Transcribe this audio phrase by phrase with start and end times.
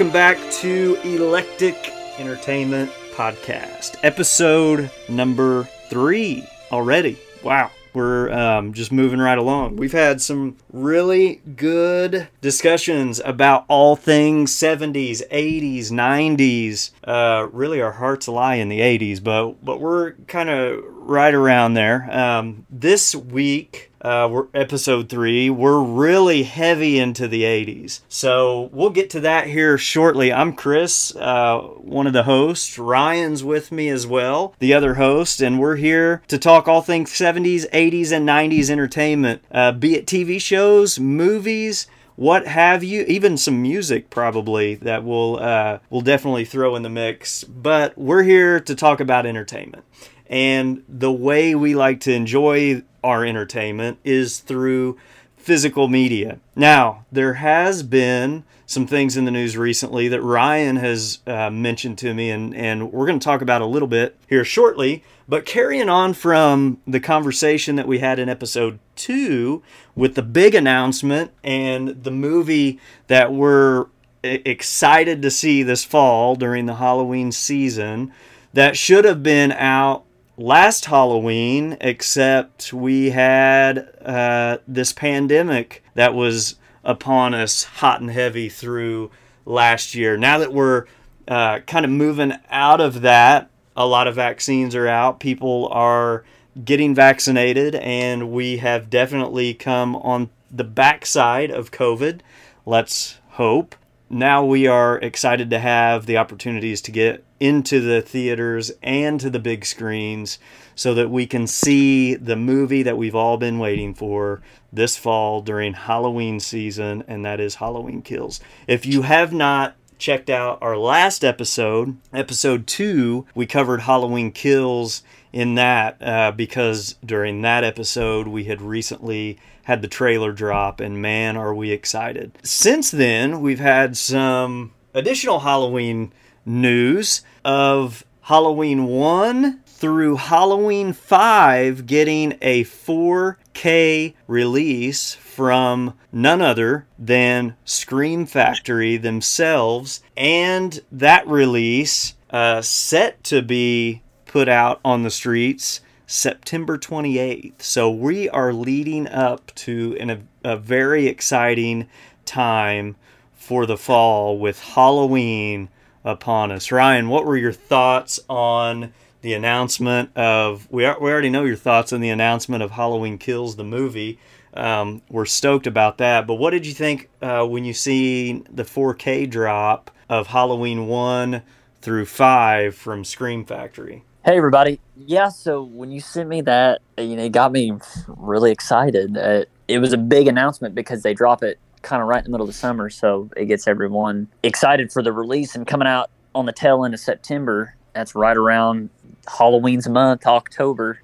[0.00, 7.18] Welcome back to Electric Entertainment Podcast, episode number three already.
[7.44, 7.70] Wow.
[7.92, 9.76] We're um, just moving right along.
[9.76, 16.92] We've had some really good discussions about all things 70s, 80s, 90s.
[17.04, 21.74] Uh, really, our hearts lie in the 80s, but but we're kind of right around
[21.74, 22.10] there.
[22.10, 25.50] Um, this week, uh, we're episode three.
[25.50, 28.00] We're really heavy into the 80s.
[28.08, 30.32] So we'll get to that here shortly.
[30.32, 32.78] I'm Chris, uh, one of the hosts.
[32.78, 37.10] Ryan's with me as well, the other host, and we're here to talk all things
[37.10, 43.38] 70s, 80s, and 90s entertainment, uh, be it TV shows, movies what have you even
[43.38, 48.60] some music probably that we'll uh, we'll definitely throw in the mix but we're here
[48.60, 49.82] to talk about entertainment
[50.30, 54.96] and the way we like to enjoy our entertainment is through
[55.36, 56.38] physical media.
[56.54, 61.98] Now, there has been some things in the news recently that Ryan has uh, mentioned
[61.98, 65.02] to me, and, and we're going to talk about a little bit here shortly.
[65.28, 69.64] But carrying on from the conversation that we had in episode two
[69.96, 72.78] with the big announcement and the movie
[73.08, 73.86] that we're
[74.22, 78.12] excited to see this fall during the Halloween season
[78.52, 80.04] that should have been out
[80.40, 88.48] last Halloween, except we had uh, this pandemic that was upon us hot and heavy
[88.48, 89.10] through
[89.44, 90.16] last year.
[90.16, 90.86] Now that we're
[91.28, 95.20] uh, kind of moving out of that, a lot of vaccines are out.
[95.20, 96.24] People are
[96.64, 102.20] getting vaccinated, and we have definitely come on the backside of COVID.
[102.64, 103.76] Let's hope.
[104.12, 109.30] Now we are excited to have the opportunities to get into the theaters and to
[109.30, 110.40] the big screens
[110.74, 115.42] so that we can see the movie that we've all been waiting for this fall
[115.42, 118.40] during Halloween season, and that is Halloween Kills.
[118.66, 125.04] If you have not checked out our last episode, episode two, we covered Halloween Kills
[125.32, 131.00] in that uh, because during that episode we had recently had the trailer drop, and
[131.00, 132.36] man, are we excited.
[132.42, 136.12] Since then, we've had some additional Halloween
[136.44, 147.56] news of Halloween 1 through Halloween 5 getting a 4K release from none other than
[147.64, 155.80] Scream Factory themselves, and that release uh, set to be put out on the streets
[156.06, 157.60] September 28th.
[157.62, 161.88] So we are leading up to an, a, a very exciting
[162.24, 162.94] time
[163.34, 165.68] for the fall with Halloween
[166.04, 166.70] upon us.
[166.70, 170.70] Ryan, what were your thoughts on the announcement of?
[170.70, 174.20] We, are, we already know your thoughts on the announcement of Halloween Kills the movie.
[174.54, 176.28] Um, we're stoked about that.
[176.28, 181.42] But what did you think uh, when you see the 4K drop of Halloween 1
[181.80, 184.04] through 5 from Scream Factory?
[184.22, 184.78] Hey everybody!
[184.98, 187.72] Yeah, so when you sent me that, you know, it got me
[188.06, 189.16] really excited.
[189.16, 192.30] Uh, it was a big announcement because they drop it kind of right in the
[192.30, 196.10] middle of the summer, so it gets everyone excited for the release and coming out
[196.34, 197.74] on the tail end of September.
[197.94, 198.90] That's right around
[199.26, 201.00] Halloween's month, October.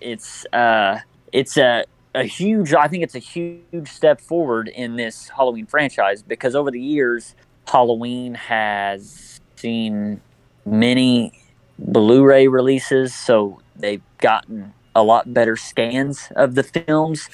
[0.00, 1.00] It's uh,
[1.32, 2.72] it's a a huge.
[2.72, 7.34] I think it's a huge step forward in this Halloween franchise because over the years,
[7.66, 10.20] Halloween has seen
[10.64, 11.39] many
[11.80, 17.28] Blu-ray releases, so they've gotten a lot better scans of the films.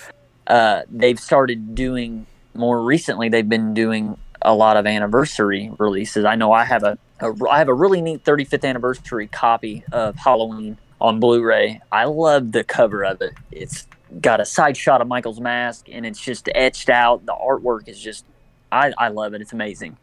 [0.46, 2.26] Uh, they've started doing
[2.56, 6.25] more recently they've been doing a lot of anniversary releases.
[6.25, 10.16] I know I have a, a I have a really neat 35th anniversary copy of
[10.16, 11.81] Halloween on Blu-ray.
[11.90, 13.34] I love the cover of it.
[13.50, 13.87] It's
[14.20, 17.26] got a side shot of Michael's mask and it's just etched out.
[17.26, 18.25] The artwork is just
[18.70, 19.40] I, I love it.
[19.40, 19.96] It's amazing.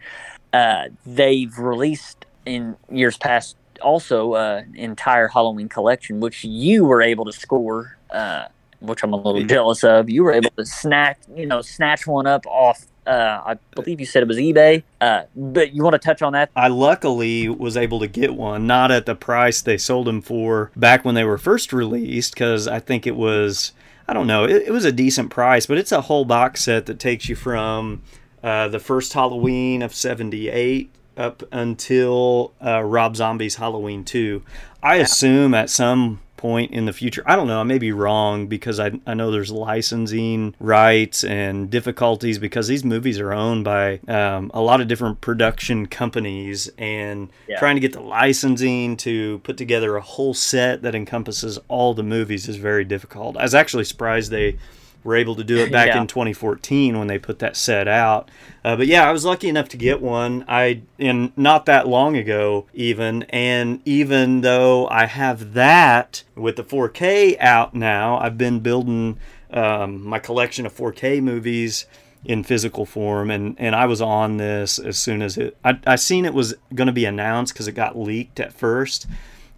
[0.52, 7.26] Uh, they've released in years past also uh, entire Halloween collection, which you were able
[7.26, 8.46] to score uh,
[8.84, 10.10] which I'm a little jealous of.
[10.10, 12.86] You were able to snatch, you know, snatch one up off.
[13.08, 14.84] Uh, I believe you said it was eBay.
[15.02, 16.52] Uh, but you want to touch on that?
[16.56, 20.72] I luckily was able to get one, not at the price they sold them for
[20.76, 23.72] back when they were first released, because I think it was,
[24.08, 26.86] I don't know, it, it, was a decent price, but it's a whole box set
[26.86, 28.04] that takes you from
[28.42, 34.44] uh, the first Halloween of '78 up until uh, Rob Zombie's Halloween 2.
[34.82, 37.24] I assume at some point in the future.
[37.26, 37.62] I don't know.
[37.62, 42.84] I may be wrong because I, I know there's licensing rights and difficulties because these
[42.84, 47.60] movies are owned by um, a lot of different production companies and yeah.
[47.60, 52.04] trying to get the licensing to put together a whole set that encompasses all the
[52.04, 53.38] movies is very difficult.
[53.38, 54.58] I was actually surprised they
[55.04, 56.02] were able to do it back Yeah.
[56.02, 58.30] in 2014 when they put that set out.
[58.64, 60.46] Uh, but yeah, I was lucky enough to get one.
[60.48, 66.64] I and not that long ago even, and even though I have that with the
[66.64, 69.18] 4K out now, I've been building
[69.52, 71.86] um, my collection of 4K movies
[72.26, 75.96] in physical form and and I was on this as soon as it I, I
[75.98, 79.08] seen it was going to be announced because it got leaked at first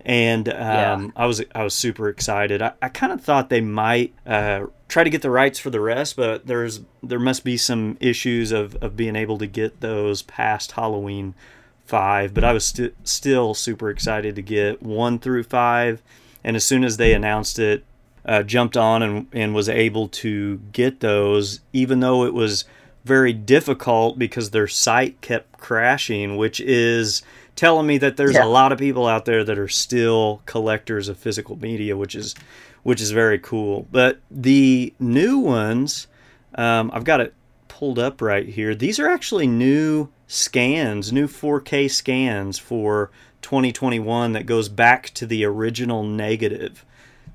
[0.04, 1.08] and um, Yeah.
[1.16, 2.64] I was I was super excited.
[2.64, 5.80] I, I kind of thought they might uh, try to get the rights for the
[5.80, 10.22] rest, but there's there must be some issues of, of being able to get those
[10.22, 11.34] past Halloween
[11.86, 12.34] five.
[12.34, 16.02] But I was st- still super excited to get one through five,
[16.44, 17.84] and as soon as they announced it,
[18.26, 22.66] uh, jumped on and and was able to get those, even though it was
[23.06, 27.22] very difficult because their site kept crashing, which is
[27.56, 28.44] telling me that there's Yeah.
[28.46, 32.36] a lot of people out there that are still collectors of physical media, which is
[32.84, 33.88] which is very cool.
[33.92, 36.06] But the new ones,
[36.54, 37.34] um, I've got it
[37.68, 38.76] pulled up right here.
[38.76, 43.10] These are actually new scans, new 4K scans for
[43.42, 46.86] 2021 that goes back to the original negative.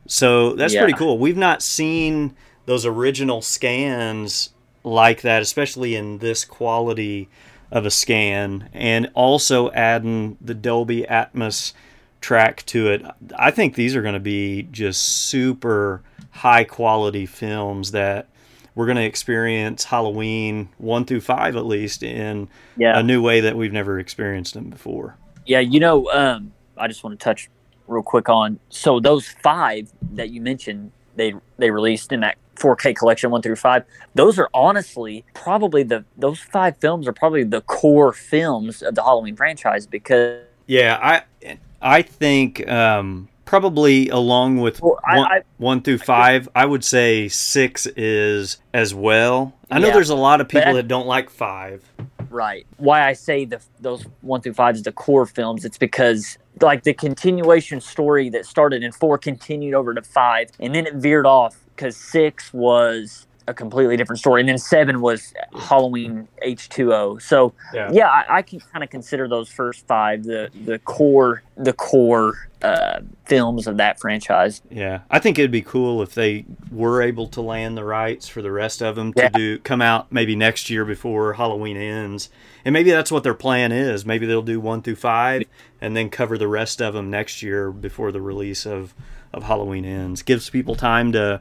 [0.06, 0.82] So that's Yeah.
[0.82, 1.18] pretty cool.
[1.18, 2.32] We've not seen
[2.66, 4.50] those original scans
[4.84, 7.28] like that, especially in this quality
[7.70, 11.72] of a scan, and also adding the Dolby Atmos
[12.20, 13.02] track to it.
[13.36, 18.26] I think these are going to be just super high quality films that
[18.74, 22.98] we're going to experience Halloween 1 through 5 at least in Yeah.
[22.98, 25.16] a new way that we've never experienced them before.
[25.46, 27.48] Yeah, you know, um, I just want to touch
[27.88, 32.94] real quick on so those five that you mentioned they they released in that 4K
[32.96, 33.84] collection one through five.
[34.14, 39.02] Those are honestly probably the those five films are probably the core films of the
[39.02, 40.98] Halloween franchise because Yeah,
[41.42, 46.66] I I think um, probably along with Well, I- one, I- one through five, I
[46.66, 49.54] would say six is as well.
[49.70, 51.82] I know Yeah, there's a lot of people that don't like five.
[52.28, 55.64] right why I say the those one through five is the core films.
[55.64, 60.74] It's because like the continuation story that started in four continued over to five, and
[60.74, 65.32] then it veered off because six was a completely different story, and then seven was
[65.58, 67.16] Halloween H two O.
[67.18, 67.90] So Yeah.
[67.90, 72.48] yeah, I, I can kind of consider those first five the the core the core
[72.62, 74.60] uh, films of that franchise.
[74.70, 78.42] Yeah, I think it'd be cool if they were able to land the rights for
[78.42, 79.28] the rest of them to Yeah.
[79.30, 82.28] do come out maybe next year before Halloween ends,
[82.62, 84.04] and maybe that's what their plan is.
[84.04, 85.44] Maybe they'll do one through five
[85.80, 88.94] and then cover the rest of them next year before the release of
[89.32, 90.22] of Halloween ends.
[90.22, 91.40] Gives people time to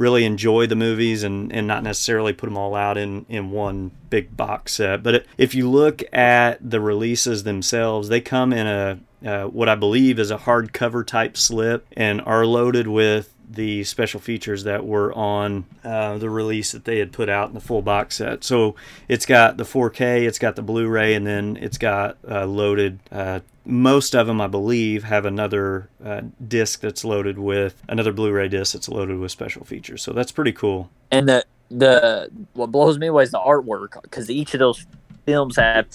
[0.00, 3.90] really enjoy the movies and, and not necessarily put them all out in, in one
[4.08, 5.02] big box set.
[5.02, 9.74] But if you look at the releases themselves, they come in a uh, what I
[9.74, 15.12] believe is a hardcover type slip and are loaded with the special features that were
[15.12, 18.42] on uh, the release that they had put out in the full box set.
[18.44, 18.76] So
[19.08, 23.00] it's got the 4K, it's got the Blu-ray, and then it's got uh, loaded.
[23.12, 28.48] Uh, most of them, I believe, have another uh, disc that's loaded with another Blu-ray
[28.48, 30.02] disc that's loaded with special features.
[30.02, 30.90] So that's pretty cool.
[31.10, 34.86] And the the what blows me away is the artwork because each of those
[35.24, 35.86] films have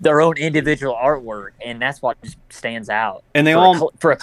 [0.00, 3.24] their own individual artwork, and that's what just stands out.
[3.34, 4.18] And they all a, for a,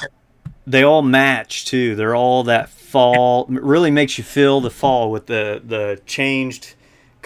[0.68, 1.96] they all match too.
[1.96, 3.48] They're all that fall.
[3.50, 6.76] it really makes you feel the fall with the the changed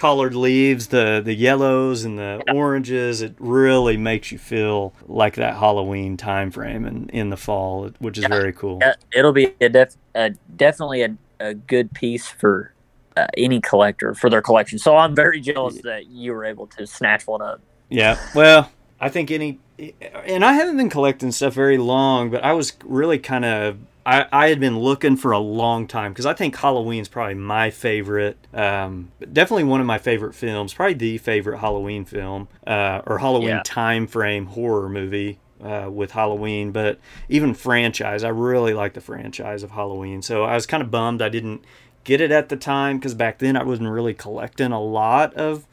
[0.04, 3.22] colored leaves, the the yellows and the oranges.
[3.22, 8.18] It really makes you feel like that Halloween time frame in, in the fall, which
[8.18, 8.80] is very cool.
[8.82, 12.74] yeah, it'll be a, def, a definitely a, a good piece for
[13.16, 14.78] uh, any collector for their collection.
[14.78, 17.62] So I'm very jealous that you were able to snatch one up.
[17.88, 18.20] Yeah.
[18.36, 18.70] Well,
[19.00, 19.62] I think any,
[20.26, 23.78] and I haven't been collecting stuff very long, but I was really kind of.
[24.06, 27.70] I, I had been looking for a long time because I think Halloween's probably my
[27.70, 33.20] favorite, um, definitely one of my favorite films, probably the favorite Halloween film uh, or
[33.20, 33.62] Halloween Yeah.
[33.64, 36.72] time frame horror movie uh, with Halloween.
[36.72, 40.22] But even franchise, I really like the franchise of Halloween.
[40.22, 41.64] So I was kind of bummed I didn't
[42.04, 45.66] get it at the time because back then I wasn't really collecting a lot of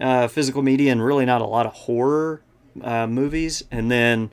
[0.00, 2.40] uh, physical media and really not a lot of horror
[2.80, 3.62] uh, movies.
[3.70, 4.30] And then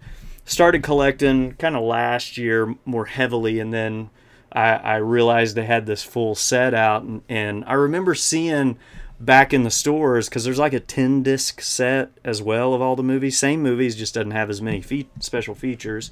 [0.51, 3.59] started collecting kind of last year more heavily.
[3.59, 4.09] And then
[4.51, 7.03] I, I realized they had this full set out.
[7.03, 8.77] And, and I remember seeing
[9.19, 12.95] back in the stores because there's like a 10 disc set as well of all
[12.95, 13.37] the movies.
[13.37, 16.11] Same movies, just doesn't have as many fe- special features.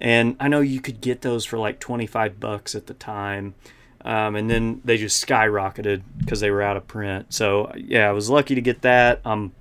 [0.00, 3.54] And I know you could get those for like 25 bucks at the time.
[4.04, 7.32] Um, and then they just skyrocketed because they were out of print.
[7.32, 9.20] So yeah, I was lucky to get that.
[9.24, 9.52] I'm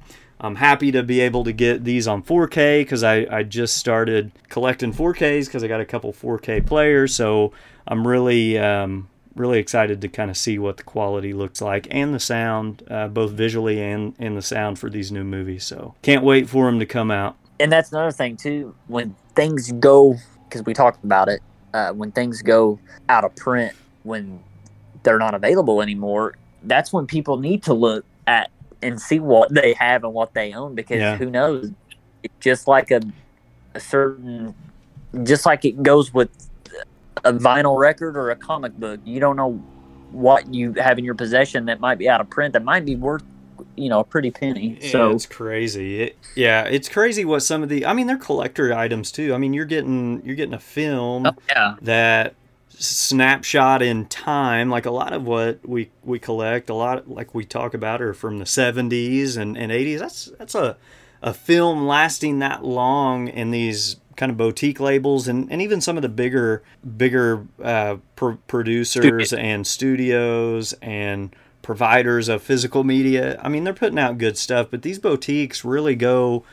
[0.44, 4.32] I'm happy to be able to get these on 4K because I, I just started
[4.50, 7.16] collecting 4Ks because I got a couple 4K players.
[7.16, 7.54] So
[7.88, 12.14] I'm really um, really excited to kind of see what the quality looks like and
[12.14, 15.64] the sound, uh, both visually and and the sound for these new movies.
[15.64, 17.38] So can't wait for them to come out.
[17.62, 18.76] And that's another thing too.
[18.88, 20.18] When things go,
[20.50, 21.42] because we talked about it,
[21.74, 23.74] uh, when things go out of print,
[24.04, 24.44] when
[25.04, 28.52] they're not available anymore, that's when people need to look at
[28.84, 31.18] and see what they have and what they own because Yeah.
[31.18, 31.72] who knows?
[32.40, 33.02] Just like a,
[33.76, 34.54] a certain,
[35.24, 36.30] just like it goes with
[37.24, 39.60] a vinyl record or a comic book, you don't know
[40.12, 42.96] what you have in your possession that might be out of print that might be
[42.96, 43.24] worth,
[43.76, 44.78] you know, a pretty penny.
[44.82, 46.02] Yeah, So it's crazy.
[46.04, 47.86] It, yeah, it's crazy what some of the.
[47.86, 49.34] I mean, they're collector items too.
[49.34, 52.36] I mean, you're getting you're getting a film Oh, yeah, that
[52.80, 57.46] snapshot in time like a lot of what we we collect a lot like we
[57.46, 60.78] talk about are from the 70s and, and 80s that's that's a
[61.22, 65.98] a film lasting that long in these kind of boutique labels and, and even some
[65.98, 66.62] of the bigger
[66.98, 73.40] bigger uh, pr- producers and studios and providers of physical media.
[73.42, 76.44] I mean they're putting out good stuff but these boutiques really go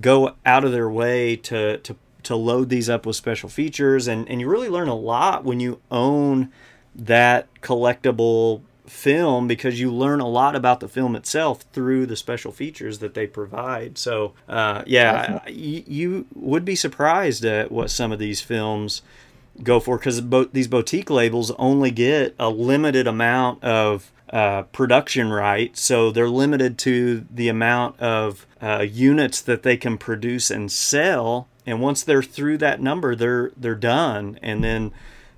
[0.00, 4.28] go out of their way to to to load these up with special features and
[4.28, 6.50] and you really learn a lot when you own
[6.94, 12.52] that collectible film because you learn a lot about the film itself through the special
[12.52, 18.12] features that they provide so uh, yeah you, you would be surprised at what some
[18.12, 19.02] of these films
[19.62, 25.30] go for because bo- these boutique labels only get a limited amount of uh, production
[25.30, 30.72] rights, so they're limited to the amount of uh, units that they can produce and
[30.72, 31.48] sell.
[31.66, 34.38] And once they're through that number, they're they're done.
[34.42, 34.92] And then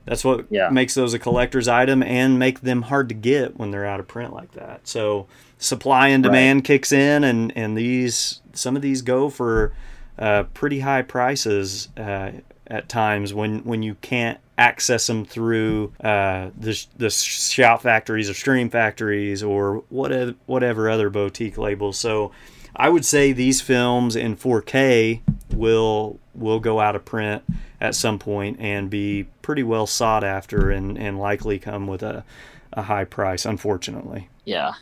[0.07, 0.69] that's what Yeah.
[0.71, 4.09] makes those a collector's item and make them hard to get when they're out of
[4.09, 4.87] print like that.
[4.89, 5.27] So
[5.59, 9.73] supply and demand kicks in, and and these some of these go for
[10.19, 12.31] uh, pretty high prices uh,
[12.67, 18.35] at times when when you can't access them through uh, the the shout factories or
[18.35, 21.99] scream factories or whatever whatever other boutique labels.
[21.99, 22.31] So
[22.77, 25.21] I would say these films in 4K
[25.57, 27.43] will will go out of print
[27.81, 32.25] at some point and be pretty well sought after and, and likely come with a,
[32.73, 34.29] a high price, unfortunately.
[34.45, 34.73] yeah.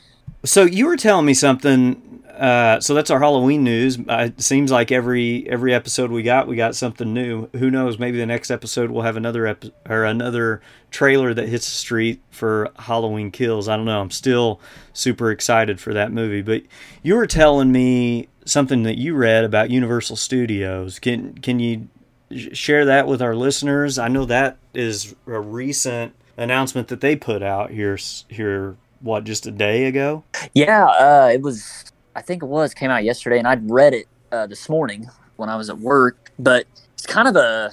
[0.44, 2.24] So you were telling me something.
[2.36, 3.96] Uh, so that's our Halloween news.
[3.98, 7.48] Uh, it seems like every every episode we got, we got something new.
[7.56, 7.98] Who knows?
[7.98, 10.60] Maybe the next episode we'll have another ep- or another
[10.90, 13.68] trailer that hits the street for Halloween Kills.
[13.68, 14.00] I don't know.
[14.00, 14.60] I'm still
[14.92, 16.42] super excited for that movie.
[16.42, 16.62] But
[17.04, 20.98] you were telling me something that you read about Universal Studios.
[20.98, 21.88] Can can you
[22.30, 23.98] share that with our listeners?
[23.98, 29.46] I know that is a recent announcement that they put out here here what just
[29.46, 30.24] a day ago.
[30.54, 31.84] Yeah, uh, it was.
[32.14, 35.48] I think it was came out yesterday, and I'd read it uh, this morning when
[35.48, 36.30] I was at work.
[36.38, 37.72] But it's kind of a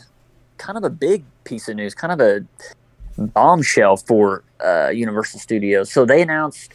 [0.58, 2.46] kind of a big piece of news, kind of a
[3.18, 5.92] bombshell for uh, Universal Studios.
[5.92, 6.74] So they announced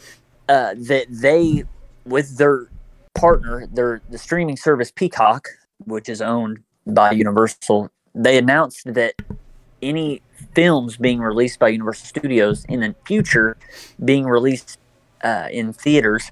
[0.49, 1.63] uh, that they,
[2.05, 2.67] with their
[3.15, 5.47] partner, their the streaming service Peacock,
[5.85, 9.15] which is owned by Universal, they announced that
[9.81, 10.21] any
[10.53, 13.57] films being released by Universal Studios in the future
[14.03, 14.77] being released
[15.23, 16.31] uh, in theaters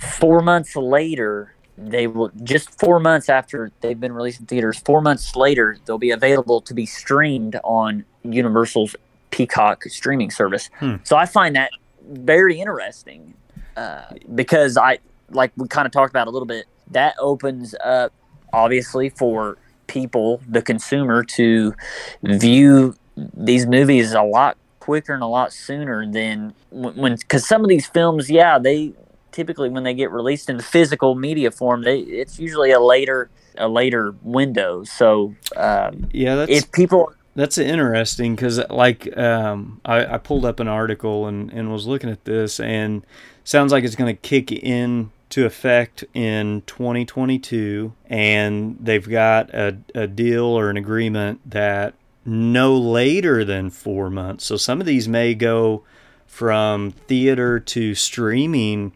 [0.00, 5.00] four months later they will just four months after they've been released in theaters four
[5.00, 8.94] months later they'll be available to be streamed on universal's
[9.30, 10.96] peacock streaming service Hmm.
[11.04, 11.70] so i find that
[12.02, 13.34] very interesting
[13.76, 14.04] uh,
[14.34, 14.98] because i
[15.30, 18.12] like we kind of talked about a little bit that opens up
[18.52, 19.56] obviously for
[19.86, 21.74] people the consumer to
[22.22, 27.68] view these movies a lot quicker and a lot sooner than when because some of
[27.68, 28.92] these films yeah they
[29.32, 33.30] typically when they get released in the physical media form they it's usually a later
[33.58, 34.84] a later window.
[34.84, 40.60] So um, Yeah, that's if people That's interesting because, like, um, I, I pulled up
[40.60, 43.04] an article and, and was looking at this, and
[43.44, 49.78] sounds like it's going to kick in to effect in 2022, and they've got a,
[49.94, 51.94] a deal or an agreement that
[52.24, 54.44] no later than four months.
[54.44, 55.84] So some of these may go
[56.26, 58.92] from theater to streaming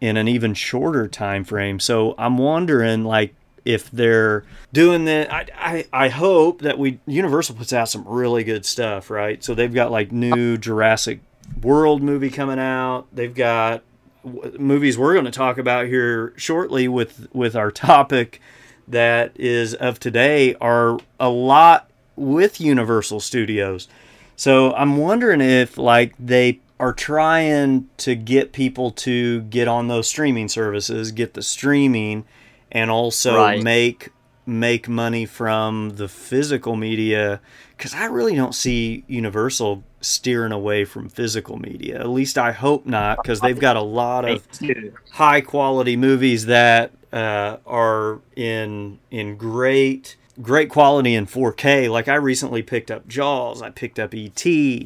[0.00, 1.78] in an even shorter time frame.
[1.78, 3.34] So I'm wondering, like,
[3.64, 8.42] if they're doing that, I, I, I hope that we Universal puts out some really
[8.42, 9.42] good stuff, right?
[9.42, 11.20] So they've got like new Jurassic
[11.62, 13.06] World movie coming out.
[13.12, 13.84] They've got
[14.24, 18.40] w- movies we're going to talk about here shortly with with our topic
[18.88, 23.88] that is of today are a lot with Universal Studios.
[24.36, 30.08] So I'm wondering if like they are trying to get people to get on those
[30.08, 32.24] streaming services, get the streaming
[32.72, 33.62] and also Right.
[33.62, 34.08] make
[34.44, 37.40] make money from the physical media
[37.76, 42.00] because I really don't see Universal steering away from physical media.
[42.00, 44.46] At least I hope not, because they've got a lot of
[45.12, 51.90] high quality movies that uh, are in in great great quality in 4K.
[51.90, 54.44] Like I recently picked up Jaws, I picked up ET,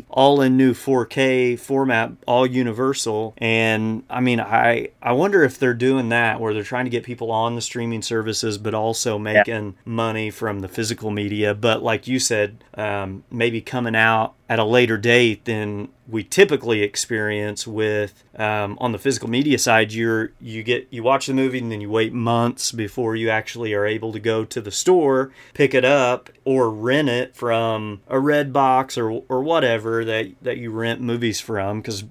[0.09, 3.35] all in new 4K format, all universal.
[3.39, 7.05] And I mean, I I wonder if they're doing that where they're trying to get
[7.05, 9.73] people on the streaming services, but also making yeah.
[9.85, 11.55] money from the physical media.
[11.55, 16.83] But like you said, um, maybe coming out at a later date than we typically
[16.83, 21.59] experience with um, on the physical media side you're you get you watch the movie
[21.59, 25.33] and then you wait months before you actually are able to go to the store
[25.55, 30.71] pick it up or rent it from a Redbox or or whatever that that you
[30.71, 32.05] rent movies from because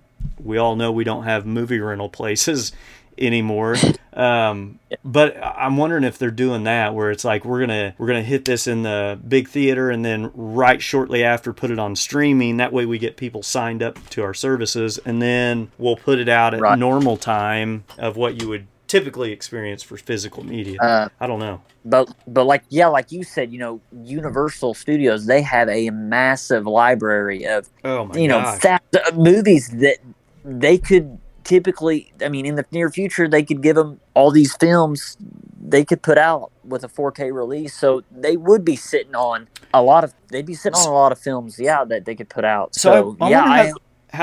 [0.43, 2.73] we all know we don't have movie rental places
[3.17, 3.75] anymore.
[4.13, 8.23] Um, but I'm wondering if they're doing that where it's like we're gonna we're gonna
[8.23, 12.57] hit this in the big theater and then right shortly after put it on streaming.
[12.57, 16.29] That way we get people signed up to our services and then we'll put it
[16.29, 16.79] out at right.
[16.79, 20.79] normal time of what you would typically experience for physical media.
[20.79, 21.61] Uh, I don't know.
[21.83, 26.65] But but like yeah, like you said, you know, Universal Studios they have a massive
[26.65, 28.63] library of oh you gosh.
[28.63, 28.79] know
[29.13, 29.97] movies that
[30.43, 34.55] they could typically, I mean, in the near future, they could give them all these
[34.57, 35.17] films
[35.67, 37.73] they could put out with a 4K release.
[37.73, 41.11] So they would be sitting on a lot of, they'd be sitting on a lot
[41.11, 42.75] of films, yeah, that they could put out.
[42.75, 43.73] So, so I, I yeah, I, how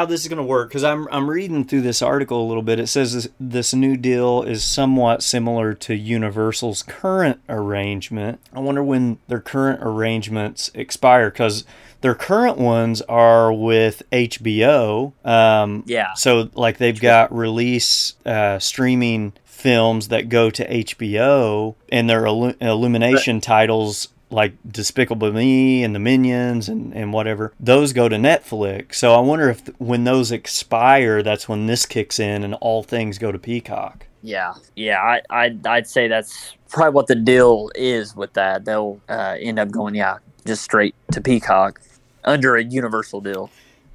[0.05, 2.81] this is going to work because I'm I'm reading through this article a little bit.
[2.81, 8.41] It says this, this, new deal is somewhat similar to Universal's current arrangement.
[8.53, 11.65] I wonder when their current arrangements expire because
[12.01, 15.13] their current ones are with HBO.
[15.25, 16.15] Um, yeah.
[16.15, 22.61] So like they've got release uh, streaming films that go to HBO, and their Illu-
[22.61, 28.97] Illumination titles like Despicable Me and the Minions and, and whatever, those go to Netflix.
[28.97, 33.19] So I wonder if when those expire, that's when this kicks in and all things
[33.19, 34.07] go to Peacock.
[34.23, 38.65] Yeah, yeah, I, I'd, I'd say that's probably what the deal is with that.
[38.65, 41.81] They'll uh, end up going, yeah, just straight to Peacock
[42.25, 43.51] under a universal deal.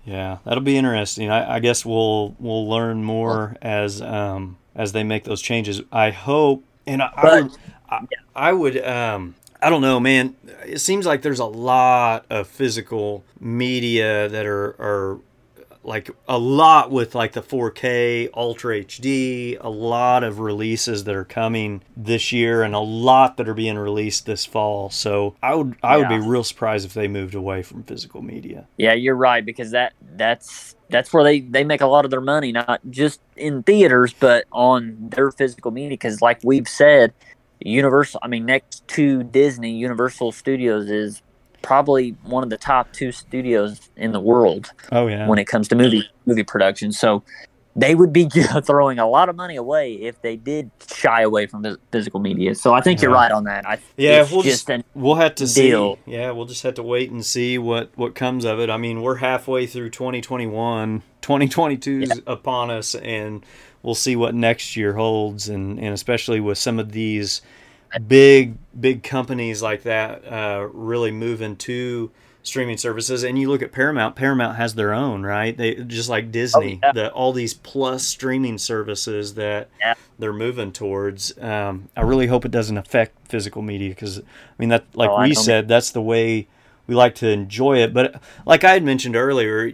[0.05, 1.29] Yeah, that'll be interesting.
[1.29, 5.81] I, I guess we'll we'll learn more as um, as they make those changes.
[5.91, 7.51] I hope, and I, but, I would,
[7.89, 8.17] I, yeah.
[8.35, 10.35] I would um, I don't know, man.
[10.65, 15.19] It seems like there's a lot of physical media that are, are
[15.87, 21.23] like a lot with like the 4K Ultra HD, a lot of releases that are
[21.23, 24.89] coming this year and a lot that are being released this fall.
[24.89, 26.09] So I would I yeah.
[26.09, 28.67] would be real surprised if they moved away from physical media.
[28.77, 32.21] Yeah, you're right because that that's that's where they they make a lot of their
[32.21, 37.13] money not just in theaters but on their physical media because like we've said
[37.59, 41.21] Universal, I mean, next to Disney, Universal Studios is
[41.61, 44.71] probably one of the top two studios in the world.
[44.91, 45.27] Oh yeah.
[45.27, 47.23] When it comes to movie movie production, so
[47.77, 48.27] they would be
[48.63, 52.55] throwing a lot of money away if they did shy away from physical media.
[52.55, 53.03] So I think yeah.
[53.03, 53.67] you're right on that.
[53.67, 55.95] I, yeah, we'll just, just we'll have to deal.
[56.05, 56.11] see.
[56.11, 58.69] Yeah, we'll just have to wait and see what what comes of it.
[58.69, 61.03] I mean, we're halfway through 2021.
[61.21, 62.15] 2022 is yeah.
[62.25, 63.45] upon us, and
[63.87, 67.41] we'll see what next year holds, and and especially with some of these
[68.05, 72.11] big big companies like that uh, really moving to
[72.43, 76.31] streaming services and you look at paramount paramount has their own right they just like
[76.31, 76.91] disney oh, yeah.
[76.93, 79.93] the, all these plus streaming services that yeah.
[80.17, 84.23] they're moving towards um, i really hope it doesn't affect physical media because i
[84.57, 86.47] mean that like oh, we said that's the way
[86.87, 89.69] we like to enjoy it but like i had mentioned earlier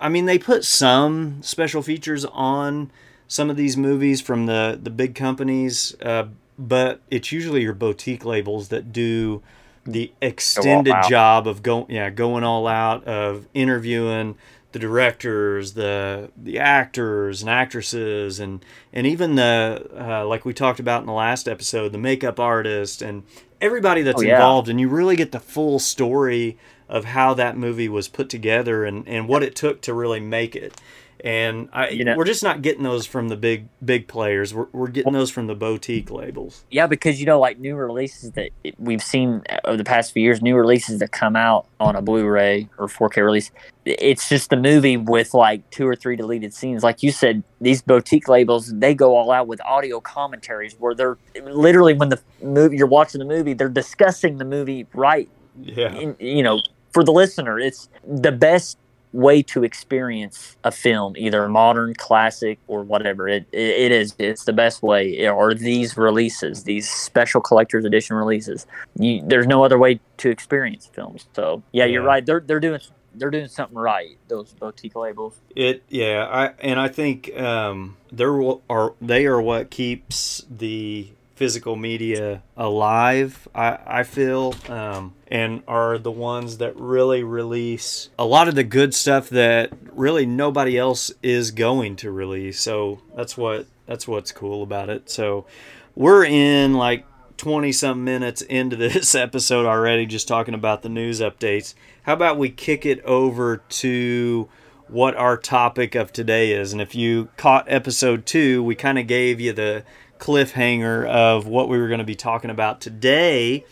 [0.00, 2.90] i mean they put some special features on
[3.28, 6.26] some of these movies from the the big companies, uh,
[6.58, 9.42] but it's usually your boutique labels that do
[9.84, 14.36] the extended job of going yeah going all out of interviewing
[14.76, 18.62] the directors, the the actors and actresses, and
[18.92, 23.00] and even the uh, like we talked about in the last episode, the makeup artist
[23.00, 23.22] and
[23.58, 24.34] everybody that's oh, yeah.
[24.34, 26.58] involved, and you really get the full story
[26.90, 30.54] of how that movie was put together and and what it took to really make
[30.54, 30.78] it
[31.26, 34.54] and I, you know, we're just not getting those from the big big players.
[34.54, 36.64] We're, we're getting those from the boutique labels.
[36.70, 40.40] Yeah, because you know, like new releases that we've seen over the past few years,
[40.40, 43.50] new releases that come out on a Blu-ray or 4K release,
[43.84, 46.84] it's just a movie with like two or three deleted scenes.
[46.84, 51.18] Like you said, these boutique labels they go all out with audio commentaries where they're
[51.42, 55.28] literally when the movie you're watching the movie, they're discussing the movie right.
[55.60, 56.60] Yeah, in, you know,
[56.92, 58.78] for the listener, it's the best
[59.16, 63.26] way to experience a film, either modern, classic, or whatever.
[63.26, 64.14] It, it, it is.
[64.18, 65.26] It's the best way.
[65.28, 68.66] Or these releases, these special collector's edition releases.
[68.98, 71.26] You, there's no other way to experience films.
[71.34, 72.24] So yeah, yeah, you're right.
[72.24, 72.80] They're they're doing
[73.14, 74.18] they're doing something right.
[74.28, 75.40] Those boutique labels.
[75.54, 76.26] It yeah.
[76.30, 83.48] I and I think um, they're are they are what keeps the physical media alive.
[83.54, 84.54] I I feel.
[84.68, 89.72] Um, and are the ones that really release a lot of the good stuff that
[89.92, 92.60] really nobody else is going to release.
[92.60, 95.10] So that's what that's what's cool about it.
[95.10, 95.46] So
[95.94, 97.04] we're in like
[97.38, 101.74] 20 some minutes into this episode already just talking about the news updates.
[102.04, 104.48] How about we kick it over to
[104.88, 106.72] what our topic of today is?
[106.72, 109.84] And if you caught episode 2, we kind of gave you the
[110.18, 113.64] cliffhanger of what we were going to be talking about today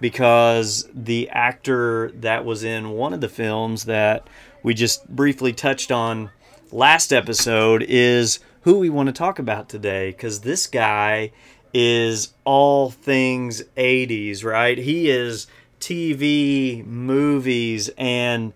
[0.00, 4.26] because the actor that was in one of the films that
[4.62, 6.30] we just briefly touched on
[6.72, 11.32] last episode is who we want to talk about today because this guy
[11.72, 14.76] is all things 80s, right?
[14.76, 15.46] He is
[15.80, 18.52] TV, movies, and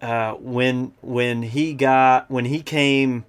[0.00, 3.24] uh, when when he got when he came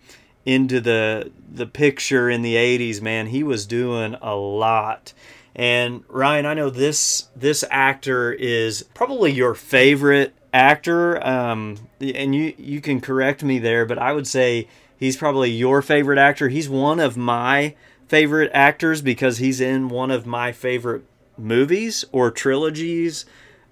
[0.45, 5.13] into the the picture in the 80s, man, he was doing a lot.
[5.60, 12.54] And Ryan, I know this this actor is probably your favorite actor, um, and you
[12.58, 16.48] you can correct me there, but I would say he's probably your favorite actor.
[16.48, 17.76] He's one of my
[18.08, 21.04] favorite actors because he's in one of my favorite
[21.38, 23.26] movies or trilogies,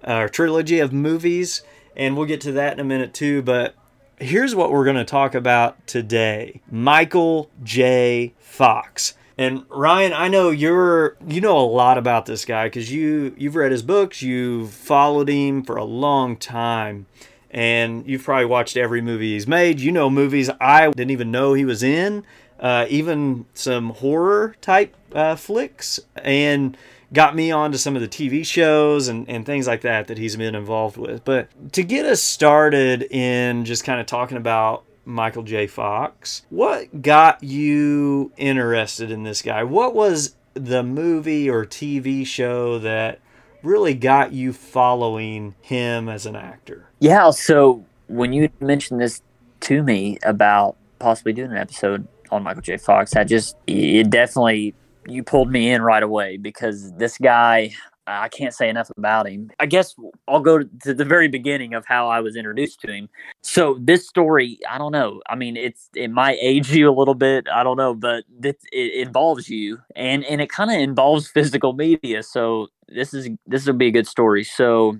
[0.03, 1.61] or uh, trilogy of movies,
[1.95, 3.41] and we'll get to that in a minute too.
[3.41, 3.75] But
[4.17, 8.33] here's what we're going to talk about today: Michael J.
[8.39, 9.13] Fox.
[9.37, 13.55] And Ryan, I know you're you know a lot about this guy because you you've
[13.55, 17.05] read his books, you've followed him for a long time,
[17.51, 19.79] and you've probably watched every movie he's made.
[19.79, 22.25] You know movies I didn't even know he was in,
[22.59, 26.75] uh, even some horror type uh, flicks, and
[27.13, 30.35] got me onto some of the TV shows and, and things like that that he's
[30.35, 31.23] been involved with.
[31.23, 35.67] But to get us started in just kind of talking about Michael J.
[35.67, 36.45] Fox.
[36.49, 39.63] What got you interested in this guy?
[39.63, 43.19] What was the movie or TV show that
[43.63, 46.89] really got you following him as an actor?
[46.99, 49.21] Yeah, so when you mentioned this
[49.61, 52.77] to me about possibly doing an episode on Michael J.
[52.77, 54.75] Fox, I just, it definitely,
[55.07, 57.71] you pulled me in right away because this guy,
[58.07, 59.51] I can't say enough about him.
[59.59, 59.95] I guess
[60.27, 63.09] I'll go to the very beginning of how I was introduced to him.
[63.41, 65.21] So this story, I don't know.
[65.29, 67.47] I mean, it's it might age you a little bit.
[67.53, 71.73] I don't know, but it, it involves you, and and it kind of involves physical
[71.73, 72.23] media.
[72.23, 74.43] So this is this will be a good story.
[74.43, 74.97] So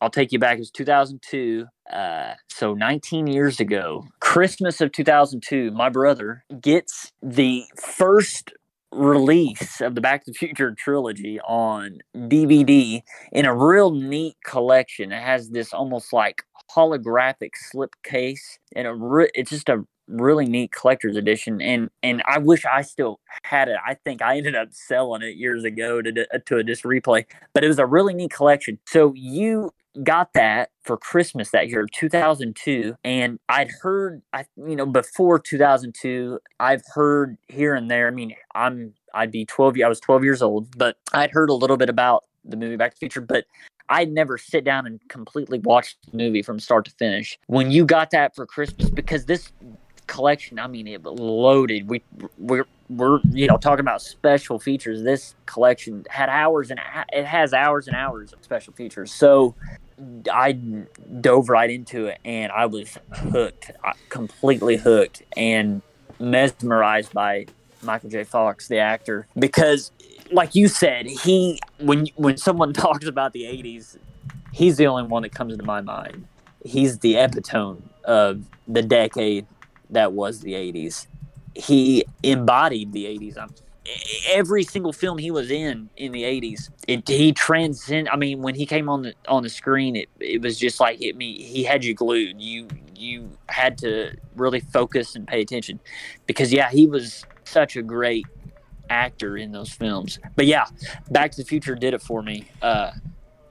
[0.00, 0.56] I'll take you back.
[0.56, 1.66] It was 2002.
[1.92, 8.52] Uh, so 19 years ago, Christmas of 2002, my brother gets the first
[8.94, 13.02] release of the Back to the Future trilogy on DVD
[13.32, 15.12] in a real neat collection.
[15.12, 16.42] It has this almost like
[16.74, 21.60] holographic slip case, and a re- it's just a really neat collector's edition.
[21.60, 23.76] And and I wish I still had it.
[23.86, 27.64] I think I ended up selling it years ago to to a disc replay, but
[27.64, 28.78] it was a really neat collection.
[28.86, 34.86] So you got that for Christmas that year, 2002, and I'd heard, I you know,
[34.86, 38.08] before 2002, I've heard here and there.
[38.08, 39.76] I mean, I'm I'd be 12.
[39.84, 42.92] I was 12 years old, but I'd heard a little bit about the movie Back
[42.92, 43.44] to the Future, but
[43.88, 47.38] I'd never sit down and completely watch the movie from start to finish.
[47.46, 49.52] When you got that for Christmas, because this
[50.06, 51.88] collection, I mean, it loaded.
[51.88, 52.02] We
[52.38, 55.02] we're we're you know talking about special features.
[55.02, 56.80] This collection had hours and
[57.12, 59.12] it has hours and hours of special features.
[59.12, 59.54] So
[60.32, 60.52] I
[61.20, 65.82] dove right into it and I was hooked, uh, completely hooked and
[66.18, 67.46] mesmerized by
[67.82, 68.24] Michael J.
[68.24, 69.92] Fox, the actor, because
[70.32, 73.98] like you said, he when when someone talks about the '80s,
[74.52, 76.26] he's the only one that comes into my mind.
[76.64, 79.46] He's the epitome of the decade
[79.90, 81.06] that was the '80s.
[81.54, 83.38] He embodied the '80s.
[83.38, 83.54] I'm
[84.28, 88.54] every single film he was in in the 80s it, he transcend i mean when
[88.54, 91.42] he came on the on the screen it, it was just like hit me.
[91.42, 92.40] He had you glued.
[92.40, 95.80] You you had to really focus and pay attention
[96.26, 98.26] because yeah he was such a great
[98.90, 100.18] actor in those films.
[100.36, 100.66] But yeah
[101.10, 102.46] back to the future did it for me.
[102.62, 102.92] Uh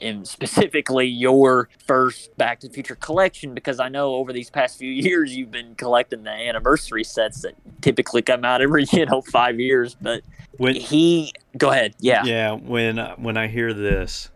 [0.03, 4.77] and specifically your first Back to the Future collection because I know over these past
[4.77, 9.21] few years you've been collecting the anniversary sets that typically come out every you know
[9.21, 9.95] five years.
[9.95, 10.23] But
[10.57, 12.51] when he go ahead, yeah, yeah.
[12.51, 14.29] When when I hear this,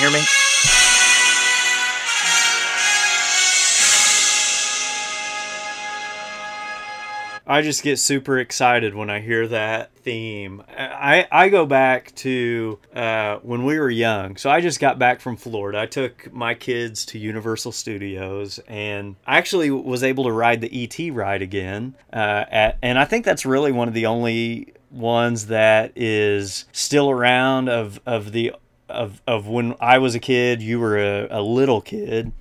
[0.00, 0.24] hear me?
[7.46, 10.62] I just get super excited when I hear that theme.
[10.78, 14.36] I, I go back to uh, when we were young.
[14.36, 15.80] So I just got back from Florida.
[15.80, 20.84] I took my kids to Universal Studios and I actually was able to ride the
[20.84, 21.96] ET ride again.
[22.12, 27.10] Uh, at, and I think that's really one of the only ones that is still
[27.10, 28.52] around of, of the
[28.90, 32.32] of, of when I was a kid, you were a, a little kid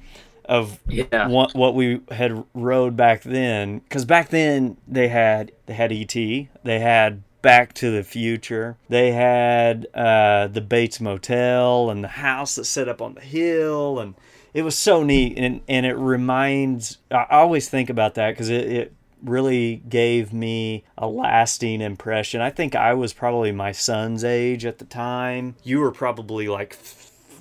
[0.46, 1.28] of Yeah.
[1.28, 6.14] what what we had rode back then because back then they had they had ET
[6.14, 12.56] they had Back to the Future they had uh, the Bates Motel and the house
[12.56, 14.16] that's set up on the hill and
[14.54, 18.68] it was so neat and and it reminds I always think about that because it,
[18.72, 24.66] it really gave me a lasting impression I think I was probably my son's age
[24.66, 26.78] at the time you were probably like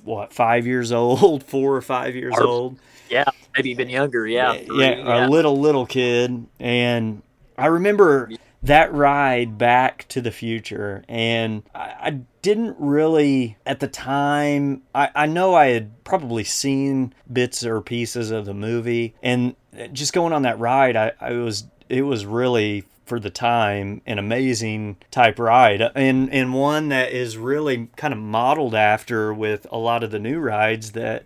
[0.03, 4.27] what five years old four or five years Or- old Yeah, maybe even younger.
[4.27, 7.21] Yeah, yeah, three, a little little kid, and
[7.57, 8.29] I remember
[8.61, 12.09] that ride back to the future, and I, I
[12.41, 14.83] didn't really at the time.
[14.93, 19.55] I, I know I had probably seen bits or pieces of the movie, and
[19.87, 24.19] just going on that ride, I, I was it was really for the time an
[24.19, 29.77] amazing type ride and and one that is really kind of modeled after with a
[29.77, 31.25] lot of the new rides that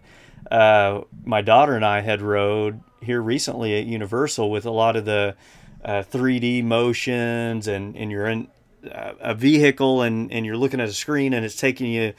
[0.49, 5.05] uh, my daughter and I had rode here recently at Universal with a lot of
[5.05, 5.35] the
[5.83, 8.47] uh, 3D motions, and, and you're in
[8.89, 12.13] uh, a vehicle and, and you're looking at a screen and it's taking you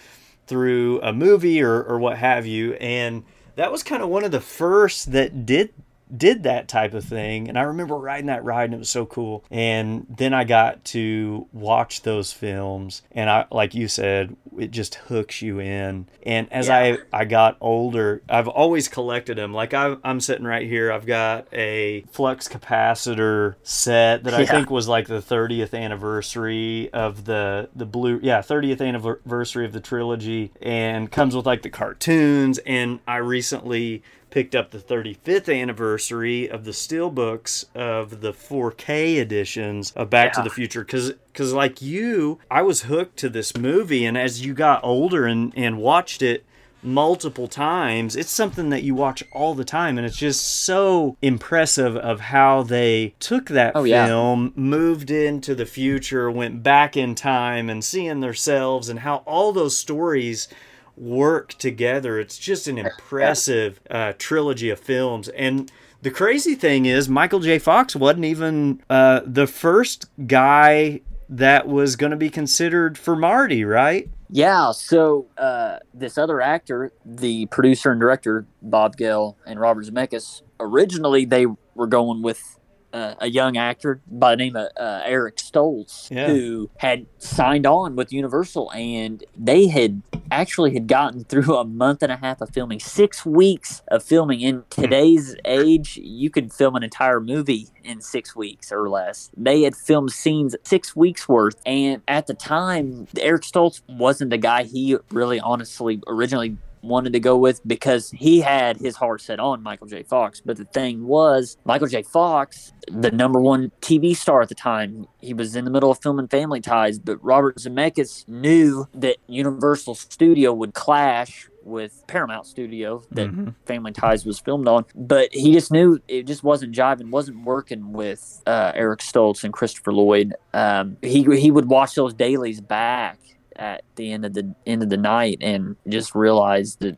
[0.47, 2.75] through a movie or, or what have you.
[2.75, 3.25] And
[3.57, 5.73] that was kind of one of the first that did
[6.17, 9.05] did that type of thing and i remember riding that ride and it was so
[9.07, 14.71] cool and then i got to watch those films and i like you said it
[14.71, 16.77] just hooks you in and as Yeah.
[17.13, 21.07] i i got older i've always collected them like I, i'm sitting right here i've
[21.07, 24.47] got a flux capacitor set that i Yeah.
[24.47, 29.81] think was like the 30th anniversary of the the blue yeah 30th anniversary of the
[29.81, 34.03] trilogy and comes with like the cartoons and i recently
[34.35, 40.43] picked up the 35th anniversary of the steelbooks of the 4K editions of Back to
[40.43, 44.53] the Future cuz cuz like you I was hooked to this movie and as you
[44.53, 46.45] got older and and watched it
[46.83, 51.97] multiple times it's something that you watch all the time and it's just so impressive
[51.97, 54.05] of how they took that Oh, yeah.
[54.07, 59.53] film moved into the future went back in time and seeing themselves and how all
[59.53, 60.49] those stories
[60.97, 62.19] work together.
[62.19, 65.29] It's just an impressive uh, trilogy of films.
[65.29, 65.71] And
[66.03, 67.59] the crazy thing is, Michael J.
[67.59, 73.65] Fox wasn't even uh, the first guy that was going to be considered for Marty,
[73.65, 74.09] right?
[74.29, 80.43] Yeah, so uh, this other actor, the producer and director Bob Gale and Robert Zemeckis,
[80.59, 82.59] originally they were going with
[82.95, 86.29] uh, a young actor by the name of uh, Eric Stoltz, Yeah.
[86.29, 92.03] who had signed on with Universal, and they had actually had gotten through a month
[92.03, 94.41] and a half of filming, six weeks of filming.
[94.41, 99.31] In today's age, you could film an entire movie in six weeks or less.
[99.37, 104.39] They had filmed scenes six weeks worth, and at the time, Eric Stoltz wasn't the
[104.39, 109.41] guy he really honestly originally wanted to go with because he had his heart set
[109.41, 110.03] on Michael J.
[110.03, 110.41] Fox.
[110.45, 112.03] But the thing was, Michael J.
[112.03, 115.99] Fox, the number one TV star at the time, he was in the middle of
[116.03, 123.03] filming Family Ties, but Robert Zemeckis knew that Universal Studio would clash with Paramount Studio
[123.13, 123.55] that Mhm.
[123.65, 127.95] Family Ties was filmed on, but he just knew it just wasn't jiving, wasn't working
[127.95, 130.35] with uh, Eric Stoltz and Christopher Lloyd.
[130.53, 133.19] Um, he he would watch those dailies back
[133.57, 136.97] at the end of the end of the night and just realize that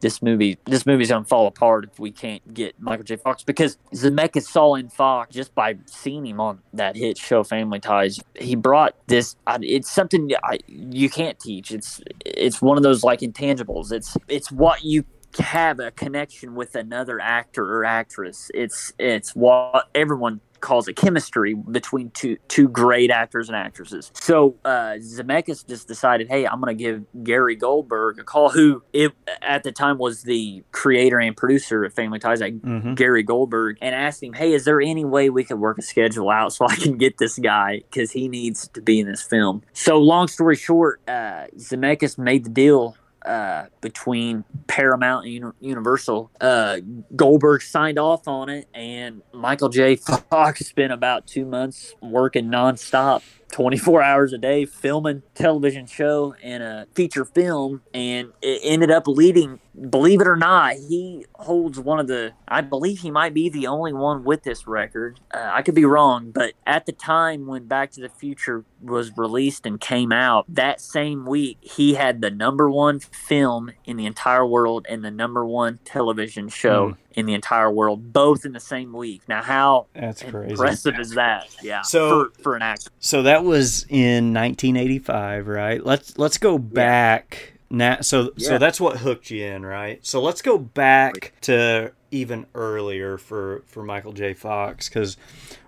[0.00, 3.16] this movie this movie's gonna fall apart if we can't get Michael J.
[3.16, 7.80] Fox because Zemeckis saw in Fox just by seeing him on that hit show Family
[7.80, 8.20] Ties.
[8.34, 9.36] He brought this.
[9.60, 11.70] It's something I, you can't teach.
[11.70, 13.92] It's it's one of those like intangibles.
[13.92, 15.04] It's it's what you
[15.38, 18.50] have a connection with another actor or actress.
[18.54, 24.10] It's it's what everyone calls a chemistry between two two great actors and actresses.
[24.14, 29.12] So uh, Zemeckis just decided, hey, I'm gonna give Gary Goldberg a call, who it,
[29.42, 32.94] at the time was the creator and producer of Family Ties, like Mhm.
[32.96, 36.30] Gary Goldberg, and asked him, hey, is there any way we could work a schedule
[36.30, 39.62] out so I can get this guy because he needs to be in this film.
[39.72, 46.30] So long story short, uh, Zemeckis made the deal uh, between Paramount and Universal.
[46.40, 46.78] Uh,
[47.14, 49.96] Goldberg signed off on it, and Michael J.
[49.96, 56.62] Fox spent about two months working nonstop 24 hours a day filming television show and
[56.62, 61.98] a feature film and it ended up leading believe it or not he holds one
[61.98, 65.62] of the i believe he might be the only one with this record uh, i
[65.62, 69.80] could be wrong but at the time when back to the future was released and
[69.80, 74.84] came out that same week he had the number one film in the entire world
[74.90, 76.94] and the number one television show Hmm.
[77.12, 80.50] in the entire world both in the same week now how That's crazy.
[80.50, 85.84] impressive is that yeah So- for, for an actor So that was in 1985, right?
[85.84, 88.00] Let's let's go back now.
[88.00, 90.04] So so that's what hooked you in, right?
[90.06, 94.34] So let's go back to even earlier for for Michael J.
[94.34, 95.16] Fox because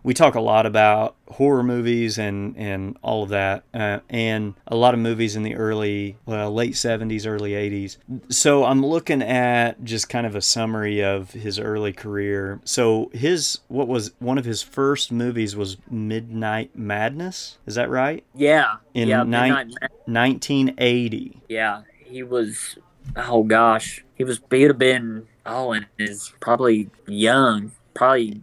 [0.02, 4.76] we talk a lot about horror movies and and all of that, uh, and a
[4.76, 7.96] lot of movies in the early well late 70s, early 80s.
[8.28, 12.60] So I'm looking at just kind of a summary of his early career.
[12.64, 17.58] So his what was one of his first movies was Midnight Madness.
[17.66, 18.22] Is that right?
[18.34, 18.76] Yeah.
[18.92, 19.24] In yeah.
[19.24, 19.68] Midnight
[20.06, 21.40] 1980.
[21.48, 21.82] yeah.
[22.14, 22.78] He was.
[23.16, 24.40] Oh gosh, he was.
[24.48, 25.26] He'd have been.
[25.44, 28.40] Oh, and is probably young, probably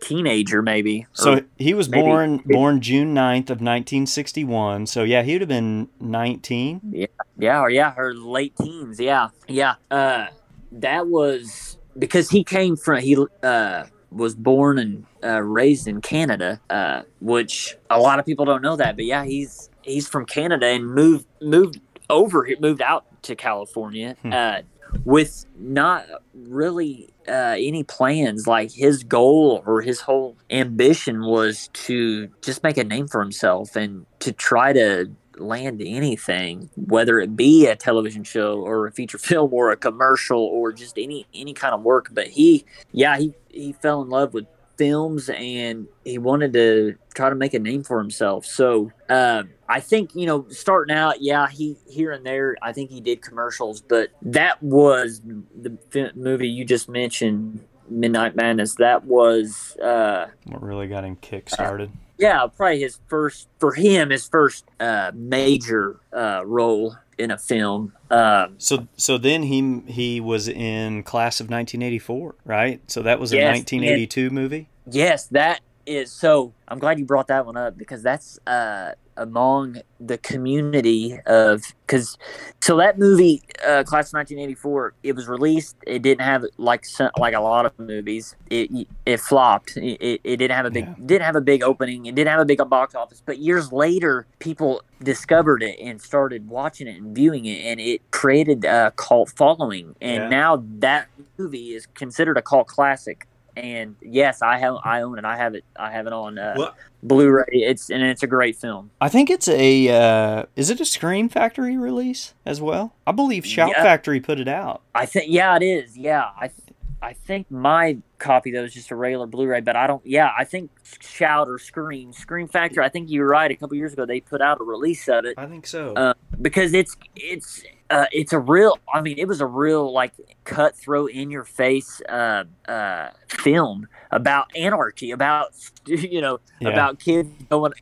[0.00, 1.06] teenager, maybe.
[1.12, 4.86] So he was maybe- born born June 9th of 1961.
[4.86, 7.06] So yeah, he would have been 19.
[7.38, 8.98] yeah, or yeah, her late teens.
[8.98, 9.76] Yeah, yeah.
[9.92, 10.26] Uh,
[10.72, 16.60] that was because he came from he uh was born and uh, raised in Canada,
[16.68, 18.96] uh, which a lot of people don't know that.
[18.96, 24.16] But yeah, he's he's from Canada and moved moved over he moved out to California
[24.22, 24.32] Hmm.
[24.32, 24.58] uh,
[25.04, 28.46] with not really uh, any plans.
[28.46, 33.74] Like his goal or his whole ambition was to just make a name for himself
[33.76, 39.18] and to try to land anything, whether it be a television show or a feature
[39.30, 42.10] film or a commercial or just any any kind of work.
[42.12, 47.28] But he, yeah, he he fell in love with films and he wanted to try
[47.28, 48.44] to make a name for himself.
[48.44, 52.90] So uh, I think you know, starting out, yeah, he here and there, I think
[52.90, 57.64] he did commercials, but that was the fi- movie you just mentioned.
[57.90, 58.76] Midnight Madness.
[58.76, 61.90] That was, uh, What really got him kick started?
[62.16, 67.92] yeah, probably his first for him, his first uh, major uh, role in a film.
[68.10, 72.80] Um, So so then he he was in Class of 1984, right?
[72.90, 74.68] So that was a Yes, 1982 movie.
[74.90, 76.52] Yes, that is so.
[76.68, 82.18] I'm glad you brought that one up because that's uh, among the community of because
[82.60, 85.76] so that movie, uh, Class of 1984, it was released.
[85.86, 88.36] It didn't have like some, like a lot of movies.
[88.50, 89.76] It it flopped.
[89.76, 90.94] It, it, it didn't have a big Yeah.
[91.06, 92.06] didn't have a big opening.
[92.06, 93.22] It didn't have a big box office.
[93.24, 98.10] But years later, people discovered it and started watching it and viewing it, and it
[98.10, 99.94] created a cult following.
[100.00, 100.28] And Yeah.
[100.28, 105.24] now that movie is considered a cult classic and yes, I have I own it.
[105.24, 105.64] I have it.
[105.76, 107.44] I have it on uh, Well- Blu-ray.
[107.52, 108.90] It's and it's a great film.
[109.00, 112.94] I think it's a uh, is it a Scream Factory release as well?
[113.06, 113.82] I believe Shout Yeah.
[113.82, 114.80] Factory put it out.
[114.94, 115.96] I think yeah, it is.
[115.98, 116.58] Yeah, I th-
[117.02, 120.04] I think my copy though is just a regular Blu-ray, but I don't.
[120.06, 122.82] Yeah, I think Shout or Scream, Scream Factor.
[122.82, 123.50] I think you're right.
[123.50, 125.92] A couple years ago, they put out a release of it I think so.
[125.94, 128.78] Uh, because it's it's uh, it's a real.
[128.92, 130.12] I mean, it was a real like
[130.44, 135.54] cutthroat, in your face uh, uh, film about anarchy, about
[135.86, 136.70] you know Yeah.
[136.70, 137.72] about kids going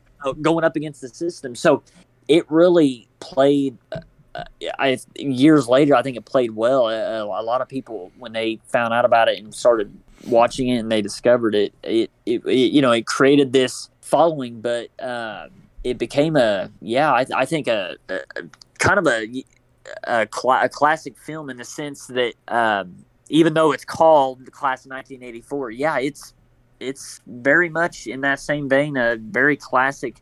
[0.41, 1.55] going up against the system.
[1.55, 1.81] So
[2.27, 3.77] it really played.
[3.91, 4.01] Uh,
[4.35, 4.43] uh,
[4.79, 6.87] I years later, I think it played well.
[6.87, 9.95] Uh, a lot of people when they found out about it and started
[10.27, 14.61] watching it and they discovered it, it, it, it you know it created this following,
[14.61, 15.47] but uh,
[15.83, 18.19] it became a yeah, I, I think a, a,
[18.79, 19.43] kind of a
[20.05, 24.51] a, cla a classic film in the sense that um, even though it's called the
[24.51, 26.33] Class of 1984, yeah, it's
[26.79, 30.21] it's very much in that same vein, a very classic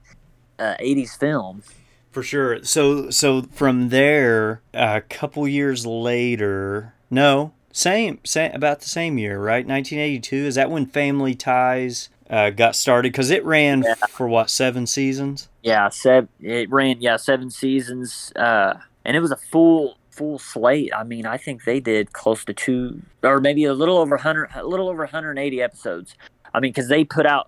[0.59, 1.63] uh, 80s film.
[2.11, 2.63] For sure.
[2.63, 9.37] So so from there, a couple years later, no, same, same about the same year,
[9.39, 9.65] right?
[9.65, 10.35] 1982.
[10.35, 13.11] Is that when Family Ties uh, got started?
[13.11, 13.95] Because it ran Yeah.
[14.09, 15.49] for what seven seasons?
[15.63, 16.29] Yeah, seven.
[16.41, 20.91] It ran yeah seven seasons, uh, and it was a full full slate.
[20.95, 24.49] I mean, I think they did close to two or maybe a little over hundred,
[24.55, 26.15] a little over 180 episodes.
[26.53, 27.47] I mean, because they put out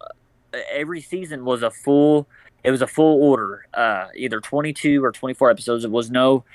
[0.72, 2.28] every season was a full.
[2.64, 5.84] It was a full order, uh, either 22 or 24 episodes.
[5.84, 6.46] It was no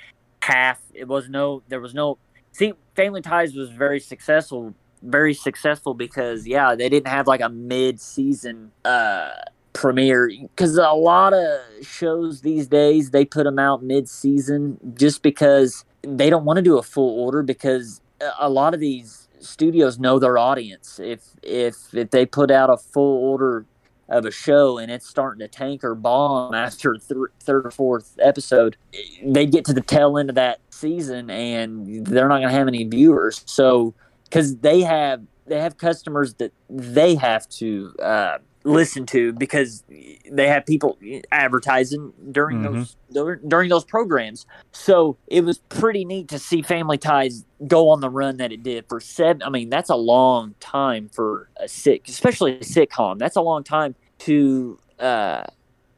[0.41, 0.81] half.
[0.95, 1.63] It was no.
[1.69, 2.17] There was no.
[2.53, 4.75] See, Family Ties was very successful.
[5.03, 9.31] Very successful because yeah, they didn't have like a mid-season uh,
[9.73, 15.85] premiere because a lot of shows these days they put them out mid-season just because
[16.03, 18.01] they don't want to do a full order because
[18.41, 22.77] a- lot of these studios know their audience if if if they put out a
[22.77, 23.65] full order
[24.09, 28.19] of a show and it's starting to tank or bomb after th- third or fourth
[28.21, 28.77] episode,
[29.23, 32.69] they get to the tail end of that season and they're not going to have
[32.69, 33.43] any viewers.
[33.47, 33.95] So,
[34.25, 38.39] because they have they have customers that they have to uh,
[38.69, 39.83] listen to because
[40.31, 40.99] they have people
[41.33, 42.83] advertising during mm-hmm.
[43.11, 44.47] those during those programs.
[44.73, 48.63] So it was pretty neat to see Family Ties go on the run that it
[48.63, 49.43] did for seven.
[49.43, 53.19] I mean, that's a long time for a sick, especially a sitcom.
[53.19, 55.45] That's a long time to uh,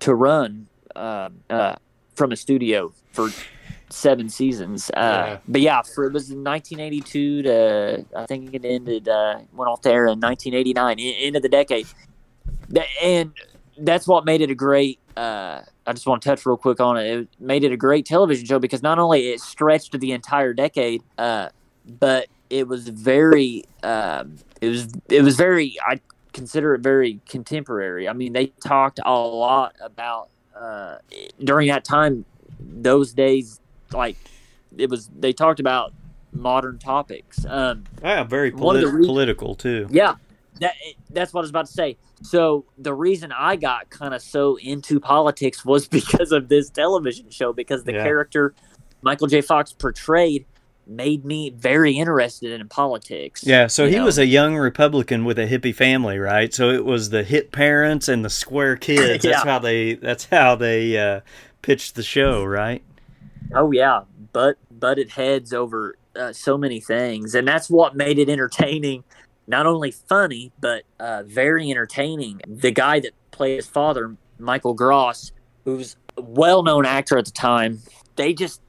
[0.01, 1.77] to run uh, uh,
[2.15, 3.31] from a studio for
[3.89, 4.91] seven seasons.
[4.91, 5.39] Uh, yeah.
[5.49, 9.83] But yeah, for, it was in 1982 to I think it ended uh, went off
[9.83, 11.87] there in 1989, end of the decade
[13.03, 13.33] and
[13.79, 14.99] that's what made it a great.
[15.17, 17.07] Uh, I just want to touch real quick on it.
[17.07, 21.03] It made it a great television show because not only it stretched the entire decade,
[21.19, 21.49] uh,
[21.99, 23.65] but it was very.
[23.83, 25.77] Um, it was it was very.
[25.87, 26.01] I
[26.33, 28.09] consider it very contemporary.
[28.09, 30.99] I mean, they talked a lot about uh,
[31.43, 32.25] during that time,
[32.59, 33.61] those days,
[33.93, 34.17] like
[34.77, 35.09] it was.
[35.19, 35.93] They talked about
[36.33, 37.45] modern topics.
[37.49, 39.89] Um, yeah, very politi- re- political too.
[39.91, 40.15] Yeah,
[40.61, 40.75] that
[41.11, 41.97] that's what I was about to say.
[42.23, 47.31] So the reason I got kind of so into politics was because of this television
[47.31, 48.05] show because the yeah.
[48.05, 48.55] character
[49.03, 49.41] Michael J.
[49.41, 50.47] Fox portrayed
[50.87, 53.45] made me very interested in politics.
[53.45, 54.05] Yeah, so he know?
[54.05, 56.53] was a young Republican with a hippie family, right?
[56.53, 59.25] So it was the hip parents and the square kids.
[59.25, 59.45] That's yeah.
[59.45, 61.21] how they that's how they uh,
[61.63, 62.83] pitched the show, right?
[63.55, 64.03] Oh yeah,
[64.33, 69.05] but butted heads over uh, so many things, and that's what made it entertaining
[69.47, 72.41] not only funny but uh, very entertaining.
[72.47, 75.33] The guy that played his father, Michael Gross,
[75.65, 77.81] who's a well-known actor at the time,
[78.17, 78.61] they just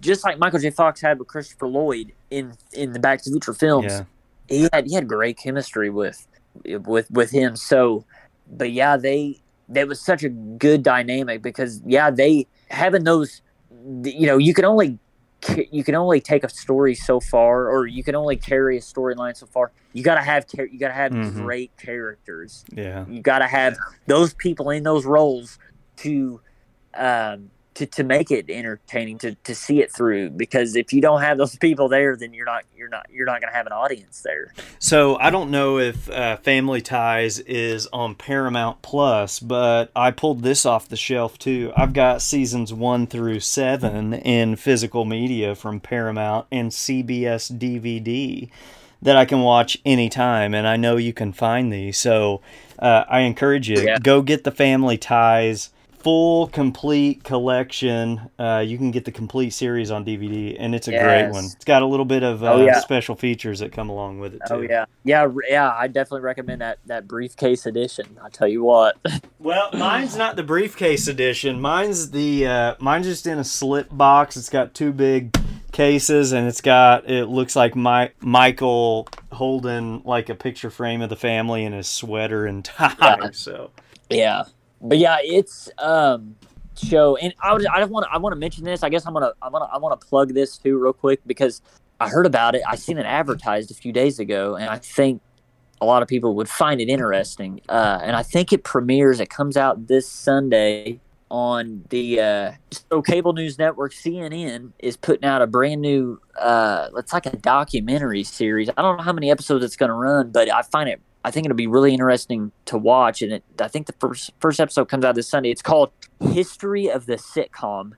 [0.00, 0.70] just like Michael J.
[0.70, 3.92] Fox had with Christopher Lloyd in in the Back to the Future films.
[3.92, 4.04] Yeah.
[4.48, 6.26] He had he had great chemistry with
[6.64, 7.56] with with him.
[7.56, 8.04] So,
[8.50, 13.42] but yeah, they that was such a good dynamic because yeah, they having those
[14.04, 14.98] you know you can only
[15.70, 19.36] you can only take a story so far, or you can only carry a storyline
[19.36, 19.72] so far.
[19.92, 21.42] You gotta have you gotta have mm-hmm.
[21.42, 22.64] great characters.
[22.72, 23.76] Yeah, you gotta have
[24.06, 25.58] those people in those roles
[25.98, 26.40] to
[26.94, 31.20] um, to, to make it entertaining to, to see it through because if you don't
[31.20, 33.72] have those people there then you're not you're not you're not going to have an
[33.72, 34.52] audience there.
[34.78, 40.42] So i don't know if uh, family ties is on paramount plus but i pulled
[40.42, 41.72] this off the shelf too.
[41.76, 48.50] I've got seasons one through seven in physical media from paramount and cbs dvd
[49.02, 51.98] that i can watch anytime and i know you can find these.
[51.98, 52.40] So
[52.78, 53.98] uh, i encourage you yeah.
[53.98, 55.70] go get the family ties
[56.06, 58.30] full complete collection.
[58.38, 61.02] Uh, you can get the complete series on DVD, and it's a yes.
[61.02, 61.46] great one.
[61.46, 62.78] It's got a little bit of uh, oh, yeah.
[62.78, 64.68] special features that come along with it oh, too.
[64.68, 65.74] Oh yeah, yeah, yeah.
[65.76, 68.20] I definitely recommend that that briefcase edition.
[68.22, 68.96] I tell you what.
[69.40, 71.60] well, mine's not the briefcase edition.
[71.60, 74.36] Mine's the uh, mine's just in a slip box.
[74.36, 75.36] It's got two big
[75.72, 81.08] cases, and it's got it looks like my Michael holding like a picture frame of
[81.08, 82.94] the family in his sweater and tie.
[83.00, 83.30] Yeah.
[83.32, 83.72] So
[84.08, 84.44] yeah,
[84.80, 86.36] but yeah, it's um
[86.78, 88.82] show, and I would I just want I want to mention this.
[88.82, 91.60] I guess I'm gonna I'm gonna I want to plug this too real quick because
[92.00, 92.62] I heard about it.
[92.66, 95.22] I seen it advertised a few days ago, and I think
[95.80, 97.60] a lot of people would find it interesting.
[97.68, 99.20] Uh, and I think it premieres.
[99.20, 101.00] It comes out this Sunday
[101.30, 102.52] on the uh,
[102.90, 106.20] so cable news network CNN is putting out a brand new.
[106.38, 108.70] Uh, it's like a documentary series.
[108.76, 111.32] I don't know how many episodes it's going to run, but I find it I
[111.32, 113.20] think it'll be really interesting to watch.
[113.20, 115.50] And it, I think the first first episode comes out this Sunday.
[115.50, 117.94] It's called History of the Sitcom,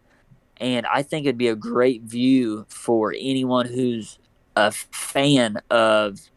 [0.56, 4.18] and I think it'd be a great view for anyone who's
[4.56, 6.30] a fan of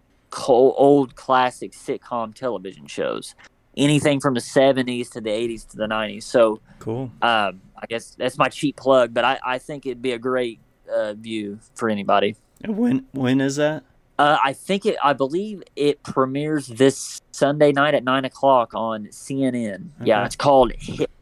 [0.50, 3.36] old classic sitcom television shows.
[3.78, 6.24] Anything from the '70s to the '80s to the '90s.
[6.24, 7.10] So cool.
[7.22, 10.60] Um, I guess that's my cheap plug, but I, I think it'd be a great
[10.94, 12.36] uh, view for anybody.
[12.68, 13.86] When when is that?
[14.22, 14.97] Uh, I think it.
[15.03, 19.74] I believe it premieres this Sunday night at nine o'clock on CNN.
[19.74, 20.05] Okay.
[20.05, 20.74] Yeah, it's called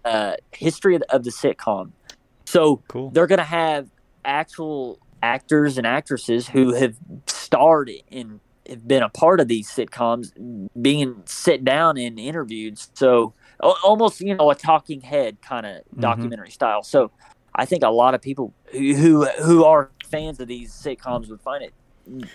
[0.04, 1.94] uh, "History of the, of the Sitcom."
[2.44, 3.10] So cool.
[3.12, 3.88] they're gonna have
[4.26, 10.34] actual actors and actresses who have starred in have been a part of these sitcoms
[10.82, 12.80] being sit down and interviewed.
[12.96, 16.02] So almost you know a talking head kind of mm-hmm.
[16.02, 16.84] documentary style.
[16.84, 17.12] So
[17.56, 21.40] I think a lot of people who, who who are fans of these sitcoms would
[21.40, 21.74] find it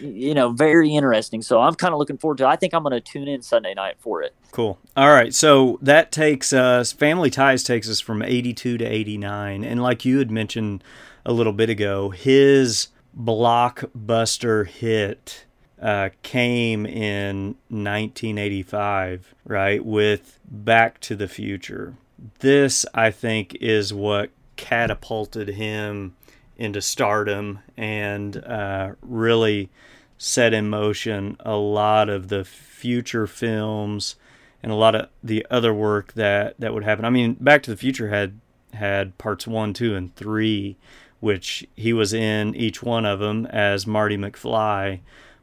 [0.00, 1.42] you know, very interesting.
[1.42, 2.44] So I'm kind of looking forward to.
[2.44, 2.48] It.
[2.48, 4.34] I think I'm going to tune in Sunday night for it.
[4.52, 4.78] Cool.
[4.96, 5.34] All right.
[5.34, 6.92] So that takes us.
[6.92, 10.84] Family Ties takes us from 82 to 89, and like you had mentioned
[11.26, 15.44] a little bit ago, his blockbuster hit
[15.80, 21.94] uh, came in 1985, right, with Back to the Future.
[22.40, 26.14] This, I think, is what catapulted him
[26.56, 29.70] into stardom and uh, really
[30.18, 34.16] set in motion a lot of the future films
[34.62, 37.04] and a lot of the other work that that would happen.
[37.04, 38.40] I mean, Back to the Future had
[38.72, 40.76] had parts 1, 2 and 3
[41.24, 45.00] which he was in each one of them as Marty McFly,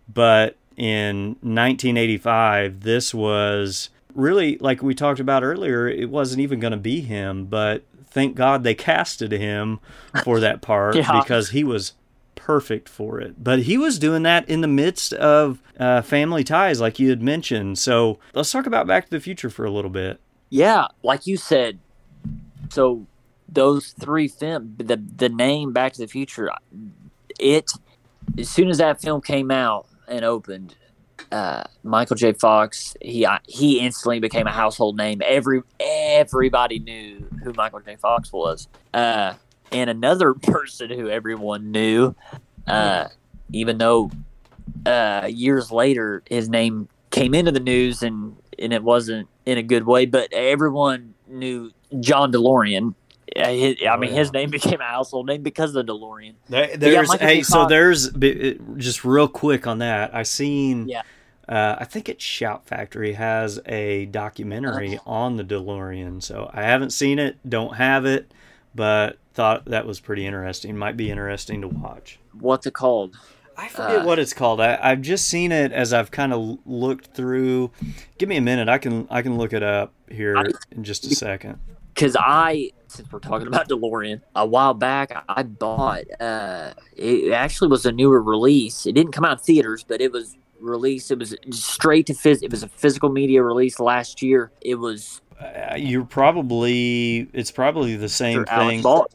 [0.08, 6.72] but in 1985 this was really like we talked about earlier, it wasn't even going
[6.72, 9.80] to be him, but thank God they casted him
[10.24, 11.20] for that part yeah.
[11.20, 11.94] because he was
[12.36, 13.44] perfect for it.
[13.44, 17.22] But he was doing that in the midst of uh, family ties, like you had
[17.22, 17.80] mentioned.
[17.80, 20.20] So let's talk about Back to the Future for a little bit.
[20.50, 21.80] Yeah, like you said.
[22.70, 23.06] So
[23.48, 26.52] those three film, the the name Back to the Future,
[27.40, 27.72] it
[28.38, 30.76] as soon as that film came out and opened,
[31.32, 32.34] uh, Michael J.
[32.34, 35.22] Fox, he he instantly became a household name.
[35.26, 37.96] Every everybody knew who Michael J.
[37.96, 38.68] Fox was.
[38.94, 39.34] Uh,
[39.72, 42.16] and another person who everyone knew,
[42.68, 43.08] uh,
[43.54, 44.12] even though
[44.86, 49.64] uh, years later his name came into the news and and it wasn't in a
[49.64, 52.94] good way, but everyone knew John DeLorean.
[53.38, 54.08] I mean, oh, yeah.
[54.08, 56.34] his name became a household name because of the DeLorean.
[56.50, 58.10] There, there's yeah, hey, so there's
[58.76, 60.14] just real quick on that.
[60.14, 60.90] I seen.
[60.90, 61.04] Yeah.
[61.48, 65.10] Uh, I think it's Shout Factory has a documentary uh-huh.
[65.10, 66.22] on the DeLorean.
[66.22, 68.32] So I haven't seen it, don't have it,
[68.76, 70.78] but thought that was pretty interesting.
[70.78, 72.20] Might be interesting to watch.
[72.34, 73.18] What's it called?
[73.58, 74.62] I forget uh, what it's called.
[74.62, 77.72] I, have just seen it as I've kind of looked through.
[78.18, 78.70] Give me a minute.
[78.70, 81.60] I can I can look it up here I, in just a second.
[81.94, 86.06] Because I, since we're talking about DeLorean, a while back I bought.
[86.20, 88.86] Uh, it actually was a newer release.
[88.86, 91.12] It didn't come out in theaters, but it was released.
[91.12, 92.42] It was straight to phys.
[92.42, 94.52] It was a physical media release last year.
[94.62, 95.22] It was.
[95.40, 97.30] Uh, you're probably.
[97.34, 98.84] It's probably the same thing.
[98.86, 99.12] Alec,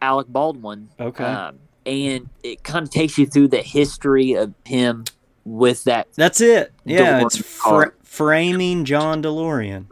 [0.00, 0.88] Alec Baldwin.
[0.98, 1.24] Okay.
[1.24, 5.04] Um, and it kind of takes you through the history of him
[5.44, 6.08] with that.
[6.14, 6.72] That's it.
[6.84, 9.86] Yeah, DeLorean it's fr- framing John DeLorean.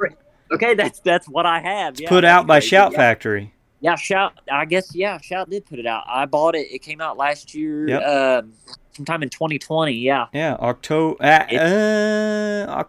[0.52, 1.98] Okay, that's that's what I have.
[1.98, 2.98] Yeah, put out by Shout yeah.
[2.98, 3.52] Factory.
[3.80, 4.34] Yeah, Shout.
[4.50, 6.04] I guess yeah, Shout did put it out.
[6.06, 6.70] I bought it.
[6.70, 8.02] It came out last year, yep.
[8.02, 8.52] um,
[8.96, 9.92] sometime in 2020.
[9.92, 10.26] Yeah.
[10.32, 11.22] Yeah, October.
[11.22, 12.84] Uh, uh,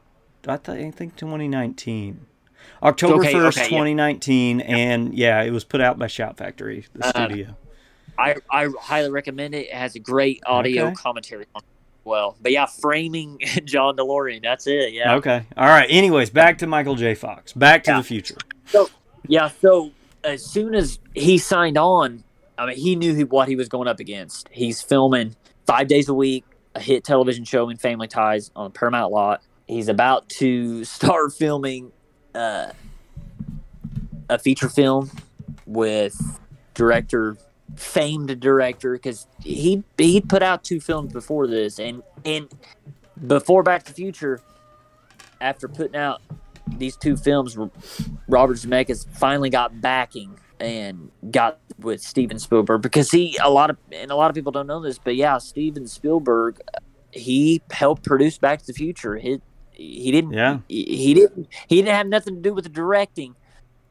[0.48, 2.26] I, th- I think 2019.
[2.82, 4.66] October okay, 1st, okay, 2019, yeah.
[4.66, 7.56] and yeah, it was put out by Shout Factory, the uh, studio.
[8.20, 9.68] I, I highly recommend it.
[9.68, 10.96] It has a great audio okay.
[10.96, 11.78] commentary on it
[12.08, 12.36] well.
[12.42, 14.42] But yeah, framing John DeLorean.
[14.42, 14.94] That's it.
[14.94, 15.16] Yeah.
[15.16, 15.46] Okay.
[15.56, 15.86] All right.
[15.90, 17.14] Anyways, back to Michael J.
[17.14, 17.54] Fox.
[17.54, 17.98] Back to yeah.
[17.98, 18.38] the future.
[18.66, 18.90] So
[19.28, 19.50] yeah.
[19.50, 19.92] So
[20.24, 22.24] as soon as he signed on,
[22.58, 24.50] I mean, he knew what he was going up against.
[24.52, 25.36] He's filming
[25.68, 29.44] five days a week, a hit television show in Family Ties on Paramount Lot.
[29.68, 31.92] He's about to start filming
[32.34, 32.72] uh,
[34.30, 35.12] a feature film
[35.66, 36.40] with
[36.74, 37.36] director
[37.76, 42.48] famed director because he he put out two films before this and and
[43.26, 44.42] before Back to the Future,
[45.42, 46.22] after putting out
[46.78, 47.58] these two films,
[48.28, 53.78] Robert Zemeckis finally got backing and got with Steven Spielberg because he a lot of
[53.92, 56.60] and a lot of people don't know this, but yeah, Steven Spielberg
[57.12, 59.16] he helped produce Back to the Future.
[59.16, 59.42] He
[59.72, 63.36] he didn't yeah he, he didn't he didn't have nothing to do with the directing,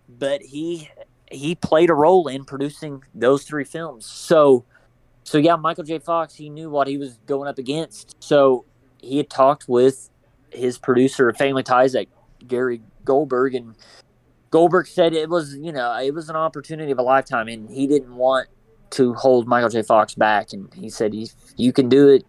[0.08, 0.88] but he
[1.30, 4.06] he played a role in producing those three films.
[4.06, 4.64] So,
[5.24, 5.98] so yeah, Michael J.
[5.98, 8.16] Fox, he knew what he was going up against.
[8.20, 8.64] So
[8.98, 10.10] he had talked with
[10.50, 12.08] his producer of Family Ties, like
[12.46, 13.74] Gary Goldberg, and
[14.56, 17.86] Goldberg said it was, you know, it was an opportunity of a lifetime, and he
[17.86, 18.48] didn't want
[18.90, 19.82] to hold Michael J.
[19.82, 20.52] Fox back.
[20.52, 21.14] And he said,
[21.56, 22.24] "You can do it.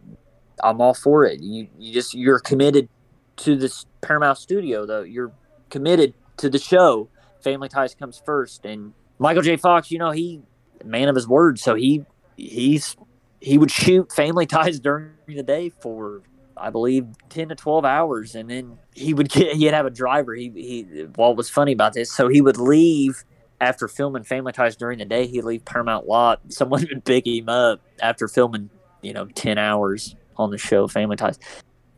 [0.64, 1.42] I'm all for it.
[1.42, 2.90] You, you just you're committed
[3.38, 5.04] to this Paramount Studio, though.
[5.04, 5.32] You're
[5.70, 7.10] committed to the show."
[7.42, 8.66] family ties comes first.
[8.66, 9.56] And Michael J.
[9.58, 10.42] Fox, you know, he
[10.84, 12.06] man of his word, so he
[12.36, 12.96] he's
[13.40, 16.22] he would shoot family ties during the day for
[16.60, 20.34] I believe ten to twelve hours, and then he would get he'd have a driver.
[20.34, 23.24] He he what was funny about this, so he would leave
[23.60, 25.28] after filming Family Ties during the day.
[25.28, 26.42] He'd leave Paramount Lot.
[26.50, 28.70] Someone would pick him up after filming,
[29.02, 31.40] you know, ten hours on the show Family Ties.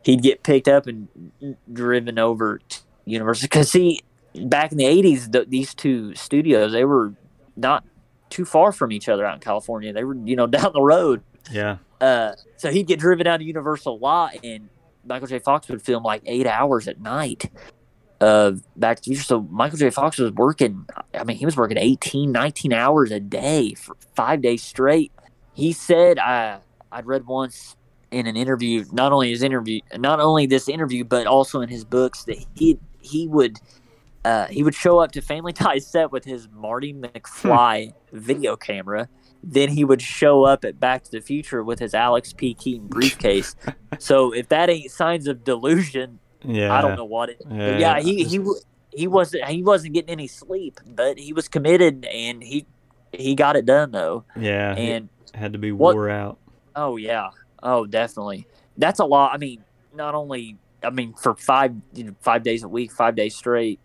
[0.03, 1.07] He'd get picked up and
[1.71, 4.01] driven over to Universal because he
[4.45, 7.13] back in the 80s the, these two studios they were
[7.55, 7.83] not
[8.29, 11.21] too far from each other out in california they were you know down the road
[11.51, 14.69] yeah uh, so he'd get driven out to universal a lot and
[15.05, 15.39] michael j.
[15.39, 17.49] Fox would film like eight hours at night
[18.21, 19.89] of back to the future so michael j.
[19.89, 24.41] Fox was working i mean he was working 18 19 hours a day for five
[24.41, 25.11] days straight.
[25.53, 26.59] He said i
[26.91, 27.75] i'd read once
[28.11, 31.83] in an interview, not only his interview, not only this interview, but also in his
[31.83, 33.57] books that he he would
[34.25, 39.07] uh, he would show up to Family Ties set with his Marty McFly video camera.
[39.41, 42.53] Then he would show up at Back to the Future with his Alex P.
[42.53, 43.55] Keaton briefcase.
[43.99, 46.73] so if that ain't signs of delusion, Yeah.
[46.73, 47.41] I don't know what it.
[47.49, 48.39] Yeah, Yeah, yeah he he
[48.91, 52.65] he wasn't he wasn't getting any sleep, but he was committed and he
[53.13, 54.25] he got it done though.
[54.35, 54.75] Yeah.
[54.75, 56.37] And had to be what- wore out.
[56.75, 57.29] oh yeah,
[57.63, 58.45] oh definitely.
[58.77, 59.31] That's a lot.
[59.33, 59.63] I mean,
[59.95, 63.79] not only I mean for five you know, five days a week, five days straight,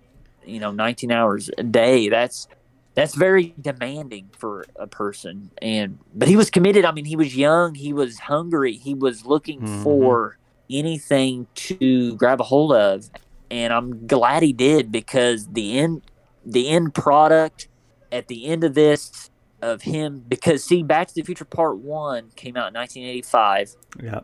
[0.44, 2.08] you know, nineteen hours a day.
[2.08, 2.48] That's
[2.94, 5.50] that's very demanding for a person.
[5.60, 6.84] And but he was committed.
[6.84, 7.74] I mean, he was young.
[7.74, 8.74] He was hungry.
[8.76, 9.82] He was looking Mhm.
[9.82, 10.38] for
[10.70, 13.10] anything to grab a hold of,
[13.50, 16.02] and I'm glad he did because the end
[16.46, 17.68] the end product
[18.12, 19.30] at the end of this
[19.62, 23.74] of him because see Back to the Future Part One came out in 1985.
[24.02, 24.20] Yeah.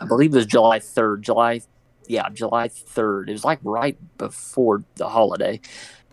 [0.00, 1.22] I believe it was July 3rd.
[1.22, 1.60] July,
[2.06, 3.28] yeah, July 3rd.
[3.28, 5.60] It was like right before the holiday.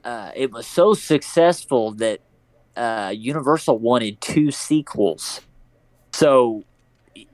[0.05, 2.19] Uh, it was so successful that
[2.77, 5.41] uh, Universal wanted two sequels.
[6.13, 6.63] So,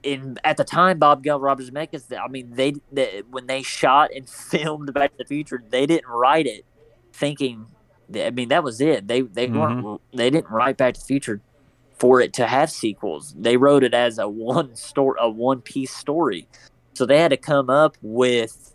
[0.03, 4.11] in at the time, Bob Gale, Robert Zemeckis, I mean, they, they when they shot
[4.15, 6.65] and filmed Back to the Future, they didn't write it
[7.13, 7.67] thinking.
[8.15, 9.07] I mean, that was it.
[9.07, 10.01] They they weren't.
[10.13, 11.41] They didn't write Back to the Future
[11.97, 13.35] for it to have sequels.
[13.37, 16.47] They wrote it as a one story, a one piece story.
[16.93, 18.70] So they had to come up with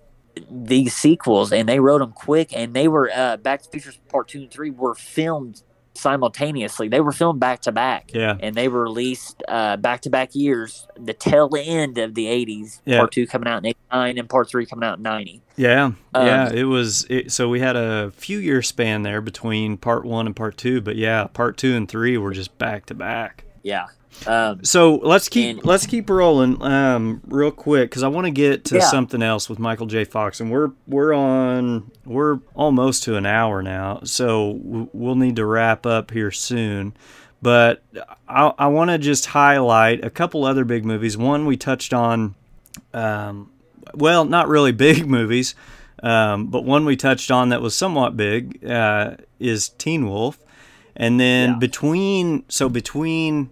[0.51, 2.55] these sequels, and they wrote them quick.
[2.57, 5.63] And they were uh, Back to the Future Part Two and Three were filmed
[5.95, 6.89] simultaneously.
[6.89, 8.37] They were filmed back to back, Yeah.
[8.41, 10.87] and they were released back to back years.
[10.99, 12.81] The tail end of the '80s.
[12.85, 12.99] Yeah.
[12.99, 15.43] Part Two coming out in '89, and Part Three coming out in '90.
[15.57, 17.07] Yeah, Um, yeah, it was.
[17.09, 20.81] It, so we had a few year span there between part one and part two,
[20.83, 23.45] but yeah, part two and three were just back to back.
[23.63, 23.87] Yeah.
[24.27, 28.31] Um, So let's keep And- let's keep rolling um, real quick because I want to
[28.31, 28.81] get to Yeah.
[28.83, 30.05] something else with Michael J.
[30.05, 34.59] Fox, and we're we're on we're almost to an hour now, so
[34.93, 36.95] we'll need to wrap up here soon.
[37.43, 37.83] But
[38.29, 41.17] I, I want to just highlight a couple other big movies.
[41.17, 42.35] One we touched on,
[42.95, 43.51] um,
[43.95, 45.55] well, not really big movies,
[46.03, 50.39] um, but one we touched on that was somewhat big uh, is Teen Wolf,
[50.97, 51.57] and then Yeah.
[51.59, 53.51] between so between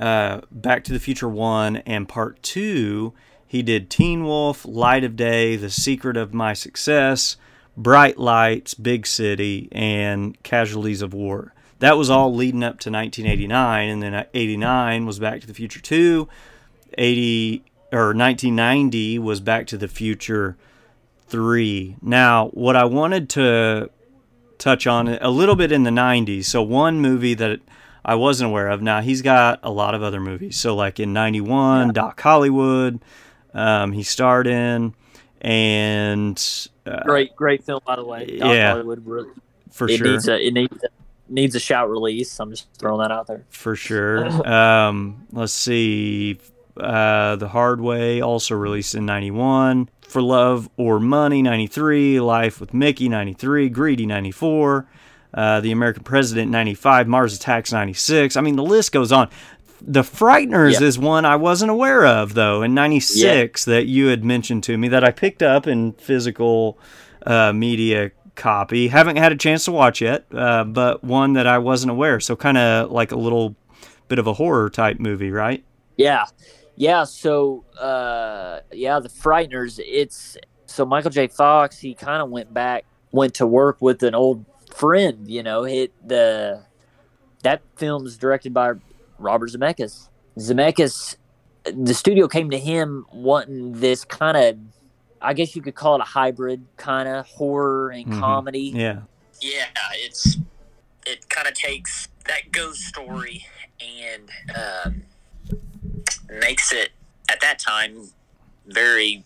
[0.00, 3.12] uh, Back to the Future 1 and Part 2,
[3.46, 7.36] he did Teen Wolf, Light of Day, The Secret of My Success,
[7.76, 11.54] Bright Lights, Big City, and Casualties of War.
[11.80, 15.80] That was all leading up to 1989, and then 89 was Back to the Future
[15.80, 16.28] 2,
[16.98, 20.56] 80 or 1990 was Back to the Future
[21.28, 21.96] 3.
[22.02, 23.90] Now, what I wanted to
[24.60, 26.44] touch on a little bit in the 90s.
[26.44, 27.60] So one movie that
[28.04, 28.82] I wasn't aware of.
[28.82, 30.56] Now he's got a lot of other movies.
[30.56, 33.00] So like in '91, Doc Hollywood,
[33.54, 34.94] um, he starred in,
[35.40, 38.38] and uh, great, great film by the way.
[38.38, 38.70] Doc yeah.
[38.72, 39.28] Hollywood really
[39.70, 40.88] for it sure, needs a it needs a,
[41.28, 42.38] needs a shout release.
[42.40, 43.44] I'm just throwing that out there.
[43.50, 44.26] for sure.
[44.50, 46.38] Um, let's see,
[46.76, 49.88] uh, The Hard Way also released in '91.
[50.02, 54.86] For Love or Money '93, Life with Mickey '93, Greedy '94.
[55.32, 58.36] Uh, the American President 95, Mars Attacks 96.
[58.36, 59.28] I mean, the list goes on.
[59.80, 60.86] The Frighteners Yeah.
[60.86, 64.88] is one I wasn't aware of, though, in 96 that you had mentioned to me
[64.88, 66.78] that I picked up in physical
[67.26, 68.88] uh, media copy.
[68.88, 72.20] Haven't had a chance to watch yet, uh, but one that I wasn't aware.
[72.20, 73.54] So, kind of like a little
[74.08, 75.62] bit of a horror type movie, right?
[75.96, 76.24] Yeah,
[76.76, 77.04] yeah.
[77.04, 79.80] So, uh, yeah, the Frighteners.
[79.84, 81.28] It's so Michael J.
[81.28, 81.78] Fox.
[81.78, 85.28] He kind of went back, went to work with an old friend.
[85.28, 86.62] You know, hit the
[87.42, 88.72] that film's directed by
[89.18, 90.08] Robert Zemeckis.
[90.38, 91.16] Zemeckis,
[91.64, 94.56] the studio came to him wanting this kind of,
[95.20, 98.20] I guess you could call it a hybrid kind of horror and Mhm.
[98.20, 98.72] comedy.
[98.74, 99.00] Yeah.
[99.40, 100.36] Yeah, it's
[101.06, 103.46] it kind of takes that ghost story
[103.80, 105.02] and um,
[106.40, 106.90] makes it
[107.30, 108.10] at that time
[108.66, 109.24] very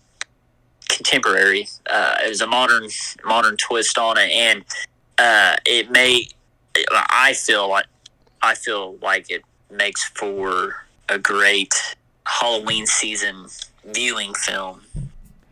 [0.88, 1.68] contemporary.
[1.90, 2.88] Uh, it was a modern
[3.24, 4.64] modern twist on it, and
[5.18, 6.28] uh, it may.
[6.94, 7.86] I feel like
[8.42, 11.74] I feel like it makes for a great
[12.26, 13.46] Halloween season
[13.84, 14.82] viewing film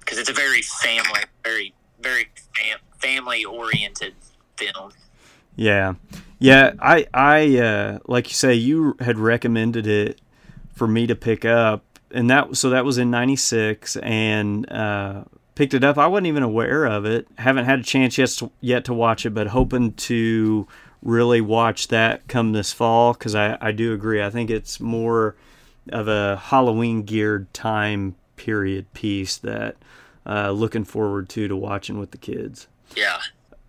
[0.00, 4.14] because it's a very family, very very fam- family oriented
[4.56, 4.92] film.
[5.56, 5.94] Yeah,
[6.38, 6.72] yeah.
[6.80, 10.20] I, I, uh, like you say, you had recommended it
[10.74, 15.24] for me to pick up, and that so that was in '96, and uh,
[15.54, 15.98] picked it up.
[15.98, 17.26] I wasn't even aware of it.
[17.38, 20.66] Haven't had a chance yet to, yet to watch it, but hoping to
[21.02, 24.22] really watch that come this fall because I, I do agree.
[24.22, 25.34] I think it's more
[25.90, 29.76] of a Halloween geared time period piece that
[30.26, 32.68] uh, looking forward to to watching with the kids.
[32.96, 33.18] Yeah.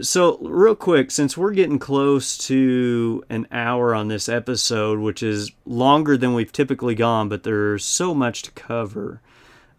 [0.01, 5.51] So, real quick, since we're getting close to an hour on this episode, which is
[5.65, 9.21] longer than we've typically gone, but there's so much to cover,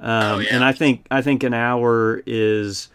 [0.00, 0.48] um, Oh, yeah.
[0.52, 2.88] and I think I think an hour is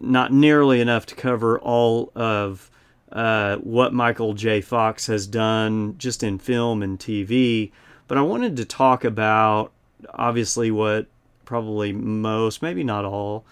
[0.00, 2.70] not nearly enough to cover all of
[3.12, 4.60] uh, what Michael J.
[4.60, 7.70] Fox has done just in film and TV.
[8.08, 9.72] But I wanted to talk about
[10.10, 11.06] obviously what
[11.44, 13.44] probably most, maybe not all,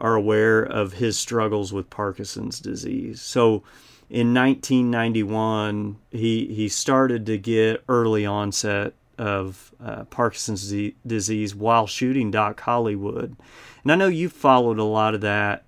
[0.00, 3.20] are aware of his struggles with Parkinson's disease.
[3.20, 3.62] So
[4.08, 11.86] in 1991, he he started to get early onset of uh, Parkinson's di- disease while
[11.86, 13.36] shooting Doc Hollywood,
[13.82, 15.64] and I know you followed a lot of that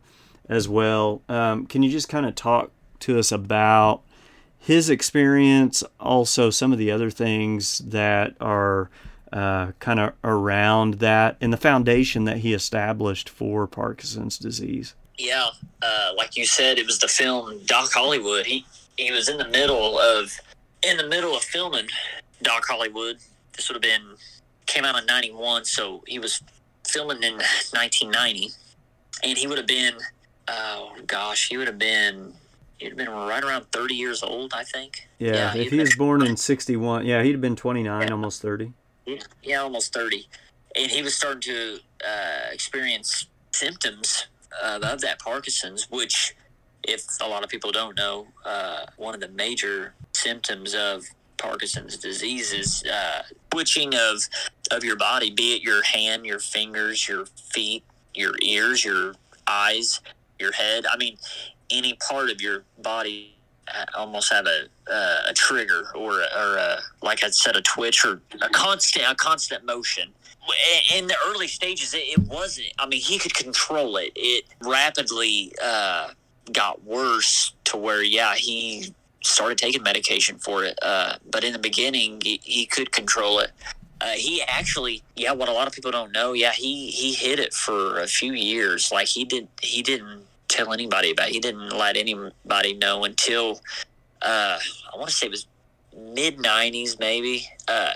[0.48, 1.22] as well.
[1.28, 4.02] Um, can you just kind of talk to us about
[4.58, 8.90] his experience, also some of the other things that are
[9.32, 14.94] uh, kind of around that, and the foundation that he established for Parkinson's disease?
[15.18, 15.48] Yeah,
[15.82, 18.46] uh, like you said, it was the film Doc Hollywood.
[18.46, 18.64] He
[18.96, 20.32] he was in the middle of
[20.82, 21.88] in the middle of filming
[22.42, 23.18] Doc Hollywood.
[23.56, 24.16] This would have been
[24.66, 26.42] came out in '91, so he was
[26.88, 28.50] filming in 1990,
[29.22, 29.94] and he would have been
[30.48, 32.32] oh gosh, he would have been
[32.78, 35.08] he'd have been right around 30 years old, I think.
[35.18, 38.12] Yeah, Yeah, if he'd was born in 61, yeah, he'd have been 29, Yeah.
[38.12, 38.72] almost 30.
[39.42, 40.28] yeah, almost 30.
[40.74, 44.26] And he was starting to uh, experience symptoms
[44.62, 46.34] uh, of that Parkinson's, which,
[46.82, 51.04] if a lot of people don't know, uh, one of the major symptoms of
[51.42, 54.28] Parkinson's disease is uh, twitching of,
[54.70, 57.82] of your body, be it your hand, your fingers, your feet,
[58.14, 59.14] your ears, your
[59.46, 60.00] eyes,
[60.38, 60.86] your head.
[60.90, 61.16] I mean,
[61.70, 63.34] any part of your body
[63.74, 68.04] uh, almost have a uh, a trigger or or a, like I said a twitch
[68.04, 70.10] or a constant a constant motion.
[70.96, 72.68] In the early stages, it, it wasn't.
[72.78, 74.10] I mean, he could control it.
[74.16, 76.08] It rapidly uh,
[76.50, 78.92] got worse to where, yeah, he
[79.22, 80.78] started taking medication for it.
[80.82, 83.50] Uh, but in the beginning, he, he could control it.
[84.00, 87.38] Uh, he actually, yeah, what a lot of people don't know, yeah, he he hid
[87.38, 88.90] it for a few years.
[88.90, 91.28] Like he did, he didn't tell anybody about.
[91.28, 91.34] It.
[91.34, 93.60] He didn't let anybody know until
[94.20, 94.58] uh,
[94.92, 95.46] I want to say it was
[95.96, 97.46] mid '90s, maybe.
[97.68, 97.92] Uh,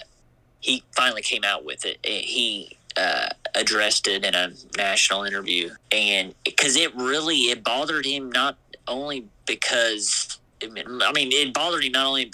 [0.61, 1.99] he finally came out with it.
[2.05, 8.31] He uh, addressed it in a national interview, and because it really it bothered him
[8.31, 8.57] not
[8.89, 12.33] only because I mean it bothered him not only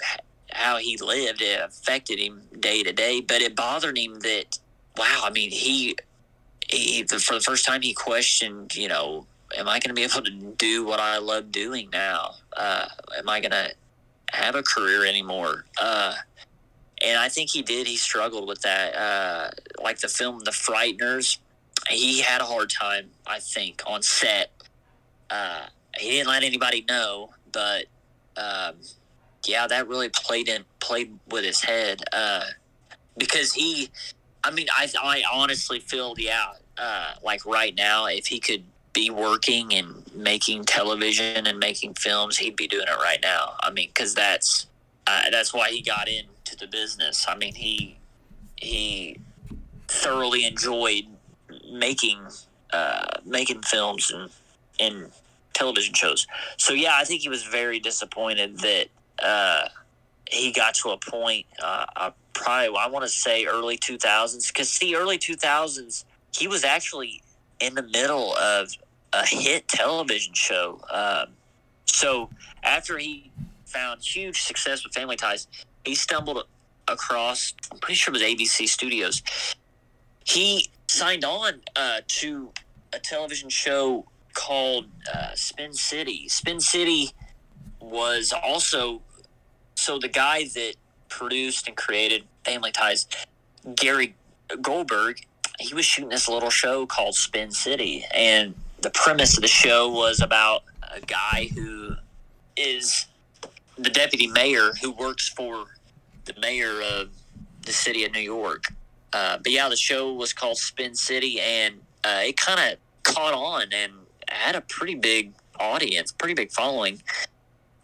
[0.51, 4.59] how he lived, it affected him day to day, but it bothered him that
[4.97, 5.95] wow, I mean he.
[6.69, 10.21] He, for the first time, he questioned, you know, am I going to be able
[10.23, 12.35] to do what I love doing now?
[12.55, 12.85] Uh,
[13.17, 13.71] am I going to
[14.31, 15.65] have a career anymore?
[15.79, 16.15] Uh,
[17.03, 17.85] and I think he did.
[17.85, 18.95] He struggled with that.
[18.95, 19.51] Uh,
[19.81, 21.37] like the film The Frighteners,
[21.89, 24.51] he had a hard time, I think, on set.
[25.29, 25.65] Uh,
[25.97, 27.85] he didn't let anybody know, but
[28.37, 28.75] um,
[29.45, 32.45] yeah, that really played in played with his head uh,
[33.17, 33.89] because he.
[34.43, 38.63] I mean, I I honestly feel yeah, uh, like right now, if he could
[38.93, 43.55] be working and making television and making films, he'd be doing it right now.
[43.61, 44.67] I mean, because that's
[45.07, 47.25] uh, that's why he got into the business.
[47.27, 47.97] I mean, he
[48.55, 49.19] he
[49.87, 51.05] thoroughly enjoyed
[51.71, 52.19] making
[52.71, 54.29] uh, making films and
[54.79, 55.11] and
[55.53, 56.27] television shows.
[56.57, 58.87] So yeah, I think he was very disappointed that
[59.23, 59.67] uh,
[60.29, 61.45] he got to a point.
[61.61, 66.05] Uh, uh, probably I want to say early two thousands because see, early two thousands
[66.35, 67.21] he was actually
[67.59, 68.69] in the middle of
[69.13, 70.81] a hit television show.
[70.91, 71.33] Um,
[71.85, 72.29] so
[72.63, 73.31] after he
[73.65, 75.47] found huge success with Family Ties,
[75.85, 76.45] he stumbled
[76.87, 77.53] across.
[77.71, 79.21] I'm pretty sure it was ABC Studios.
[80.25, 82.51] He signed on uh, to
[82.93, 86.27] a television show called uh, Spin City.
[86.27, 87.11] Spin City
[87.79, 89.01] was also
[89.75, 90.75] so the guy that
[91.09, 93.07] produced and created Family Ties,
[93.75, 94.15] Gary
[94.61, 95.25] Goldberg.
[95.59, 99.89] He was shooting this little show called Spin City, and the premise of the show
[99.89, 100.63] was about
[100.93, 101.95] a guy who
[102.57, 103.05] is
[103.77, 105.65] the deputy mayor who works for
[106.25, 107.09] the mayor of
[107.65, 108.65] the city of New York.
[109.11, 113.33] Uh, but yeah, the show was called Spin City, and uh, it kind of caught
[113.33, 113.93] on and
[114.29, 117.01] had a pretty big audience, pretty big following.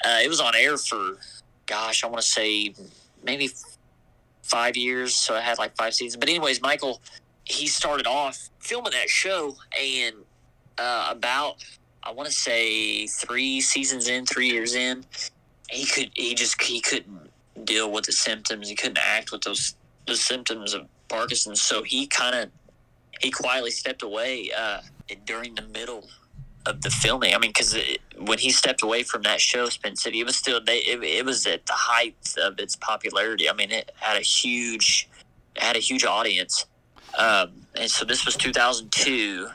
[0.06, 1.18] Uh, it was on air for,
[1.66, 2.74] gosh, I want to say
[3.24, 3.50] maybe
[4.44, 6.20] five years, so I had like five seasons.
[6.20, 7.02] But anyways, Michael,
[7.44, 10.16] he started off filming that show, and
[10.78, 11.64] uh, about
[12.04, 15.04] I want to say three seasons in, three years in,
[15.70, 17.30] he could he just he couldn't
[17.66, 18.70] deal with the symptoms.
[18.70, 19.76] He couldn't act with those
[20.08, 22.50] the symptoms of Parkinson's, so he kind of
[23.22, 24.80] he quietly stepped away uh,
[25.26, 26.08] during the middle
[26.70, 27.34] of the filming.
[27.34, 27.78] I mean, because
[28.18, 31.26] when he stepped away from that show, Spin City, it was still they it, it,
[31.26, 33.50] was at the height of its popularity.
[33.50, 35.10] I mean, it had a huge
[35.58, 36.66] had a huge audience,
[37.18, 39.50] um, and so this was 2002.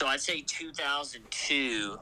[0.00, 1.98] So I'd say 2002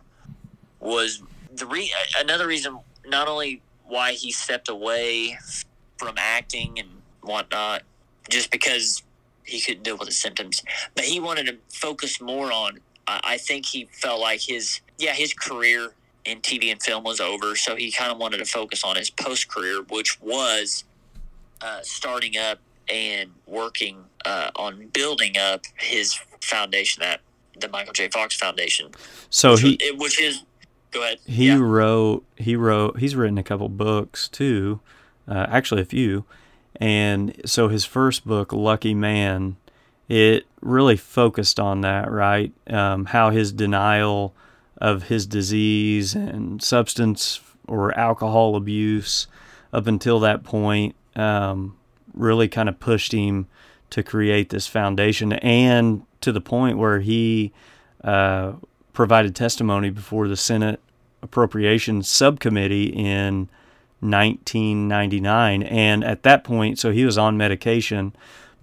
[0.81, 1.23] was
[1.55, 5.39] the re- another reason not only why he stepped away
[5.97, 6.89] from acting and
[7.23, 7.83] whatnot,
[8.29, 9.03] just because
[9.45, 10.63] he couldn't deal with the symptoms,
[10.95, 12.81] but he wanted to focus more on.
[13.09, 15.93] I think he felt like his yeah his career
[16.25, 19.11] in TV and film was over, so he kind of wanted to focus on his
[19.11, 20.85] post career, which was
[21.61, 27.21] uh, starting up and working uh, on building up his foundation, that
[27.59, 28.09] the Michael J.
[28.09, 28.91] Fox Foundation.
[29.31, 30.43] So which he, was, which is,
[30.91, 31.19] go ahead.
[31.25, 31.59] He yeah.
[31.61, 32.25] wrote.
[32.37, 32.99] He wrote.
[32.99, 34.81] He's written a couple books too,
[35.29, 36.25] uh, actually a few,
[36.77, 39.57] and so his first book, Lucky Man,
[40.09, 42.53] it really focused on that, right?
[42.69, 44.35] Um, how his denial
[44.79, 49.27] of his disease and substance or alcohol abuse
[49.73, 51.77] up until that point um,
[52.15, 53.47] really kind of pushed him
[53.91, 57.53] to create this foundation and to the point where he
[58.05, 58.53] uh,
[58.93, 60.81] provided testimony before the Senate
[61.23, 63.49] Appropriations Subcommittee in
[64.01, 65.63] 1999.
[65.63, 68.15] And at that point, so he was on medication,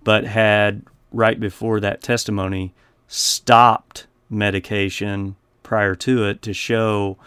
[0.04, 0.84] but had
[1.14, 2.74] right before that testimony
[3.08, 7.18] stopped medication prior to it to show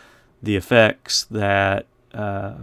[0.42, 2.54] the effects that uh,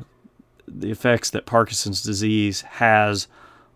[0.67, 3.27] the effects that Parkinson's disease has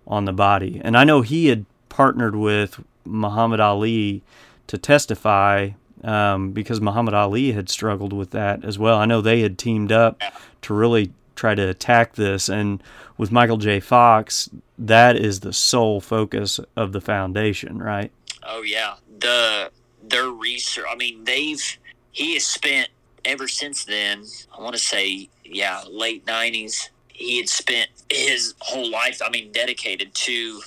[0.06, 0.82] on the body.
[0.84, 4.24] And I know he had partnered with Muhammad Ali
[4.68, 5.72] to testify
[6.04, 8.98] um, because Muhammad Ali had struggled with that as well.
[8.98, 10.22] I know they had teamed up
[10.64, 12.50] to really try to attack this.
[12.50, 12.84] And
[13.18, 13.80] with Michael J.
[13.80, 18.12] Fox, that is the sole focus of the foundation, right?
[18.44, 19.72] Oh yeah, the
[20.04, 20.86] their research.
[20.90, 21.78] I mean, they've
[22.12, 22.90] he has spent
[23.26, 24.24] ever since then.
[24.58, 26.90] I want to say, yeah, late nineties.
[27.08, 29.22] He had spent his whole life.
[29.26, 30.62] I mean, dedicated to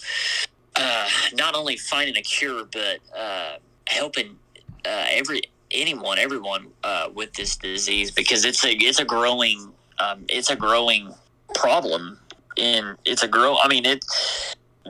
[0.77, 3.57] uh, not only finding a cure, but uh,
[3.87, 4.37] helping
[4.85, 10.25] uh, every anyone, everyone uh, with this disease because it's a it's a growing um,
[10.29, 11.15] it's a growing
[11.55, 12.19] problem.
[12.57, 13.57] And it's a grow.
[13.63, 14.05] I mean, it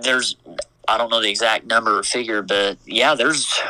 [0.02, 0.36] there's
[0.88, 3.60] I don't know the exact number or figure, but yeah, there's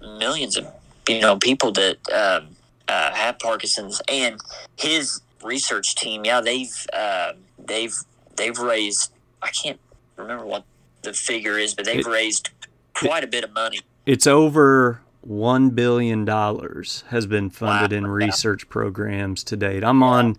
[0.00, 0.66] millions of
[1.08, 2.48] you know people that um,
[2.88, 4.40] uh, have Parkinson's, and
[4.76, 7.94] his research team, yeah, they've uh, they've
[8.36, 9.78] they've raised I can't
[10.16, 10.64] remember what
[11.02, 12.50] the figure is, but they've it, raised
[12.94, 13.80] quite it, a bit of money.
[14.06, 17.98] It's over one billion dollars has been funded wow.
[17.98, 19.82] in research programs to date.
[19.82, 20.36] I'm on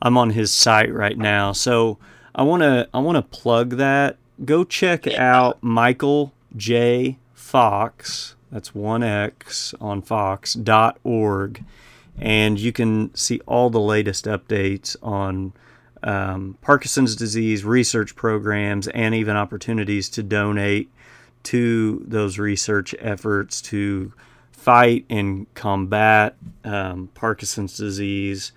[0.00, 1.98] I'm on his site right now, so
[2.34, 4.16] I want to I want to plug that.
[4.44, 8.36] Go check out Michael J Fox.
[8.52, 11.64] That's one X on Fox.org,
[12.16, 15.52] and you can see all the latest updates on
[16.02, 20.90] um, Parkinson's disease research programs and even opportunities to donate
[21.42, 24.12] to those research efforts to
[24.68, 28.52] fight and combat um, Parkinson's disease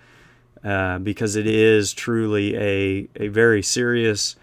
[0.62, 4.36] uh, because it is truly a, a very serious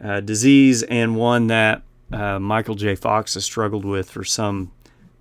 [0.00, 1.82] uh, disease and one that
[2.12, 2.94] uh, Michael J.
[2.94, 4.70] Fox has struggled with for some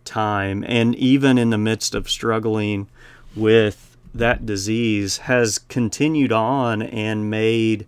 [0.06, 0.64] time.
[0.68, 2.88] And even in the midst of struggling
[3.36, 7.88] with that disease, has continued on and made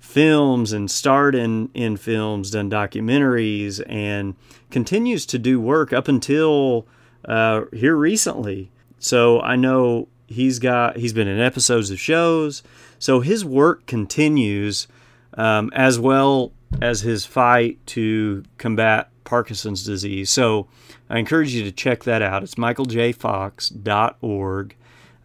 [0.00, 4.34] films and starred in, in films, done documentaries, and
[4.72, 6.88] continues to do work up until
[7.24, 8.70] uh, here recently.
[8.98, 12.62] So I know he's got he's been in episodes of shows.
[12.98, 14.88] So his work continues
[15.34, 20.30] um, as well as his fight to combat Parkinson's disease.
[20.30, 20.68] So
[21.08, 22.42] I encourage you to check that out.
[22.42, 24.76] It's michaeljfox.org.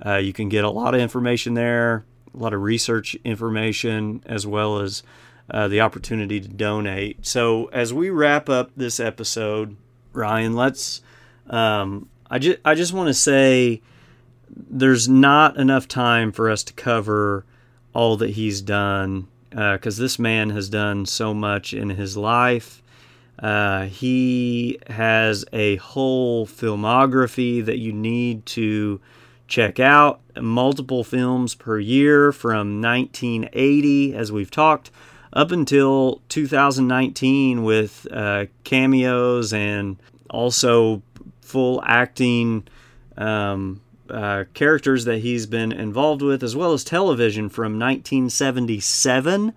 [0.04, 4.48] Uh, you can get a lot of information there, a lot of research information, as
[4.48, 5.04] well as
[5.50, 7.26] uh, the opportunity to donate.
[7.26, 9.76] So as we wrap up this episode,
[10.14, 11.02] Ryan, let's
[11.52, 13.82] um, I just I just want to say
[14.50, 17.46] there's not enough time for us to cover
[17.94, 22.82] all that he's done because uh, this man has done so much in his life.
[23.38, 29.02] Uh, he has a whole filmography that you need to
[29.48, 30.22] check out.
[30.40, 34.92] Multiple films per year from 1980, as we've talked,
[35.34, 39.98] up until 2019 with uh, cameos and
[40.30, 41.02] also
[41.52, 42.66] full acting
[43.18, 49.54] um, uh, characters that he's been involved with, as well as television from 1977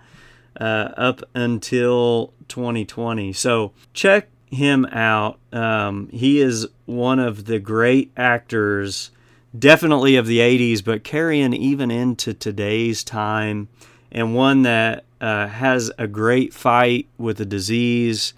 [0.61, 3.33] uh, up until 2020.
[3.33, 5.39] So check him out.
[5.53, 9.11] Um, he is one of the great actors,
[9.57, 13.69] definitely of the 80s, but carrying even into today's time,
[14.11, 18.35] and one that uh, has a great fight with a disease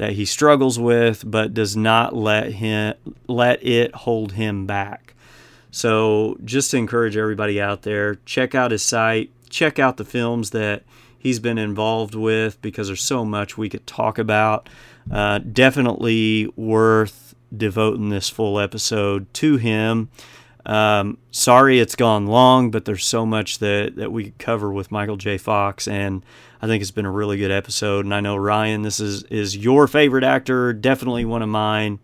[0.00, 2.94] that he struggles with, but does not let him
[3.28, 5.12] let it hold him back.
[5.70, 10.52] So, just to encourage everybody out there, check out his site, check out the films
[10.52, 10.84] that
[11.18, 14.70] he's been involved with because there's so much we could talk about.
[15.12, 20.08] Uh, definitely worth devoting this full episode to him.
[20.70, 24.92] Um, sorry it's gone long, but there's so much that, that we could cover with
[24.92, 25.36] Michael J.
[25.36, 26.24] Fox, and
[26.62, 28.04] I think it's been a really good episode.
[28.04, 31.98] And I know Ryan, this is is your favorite actor, definitely one of mine,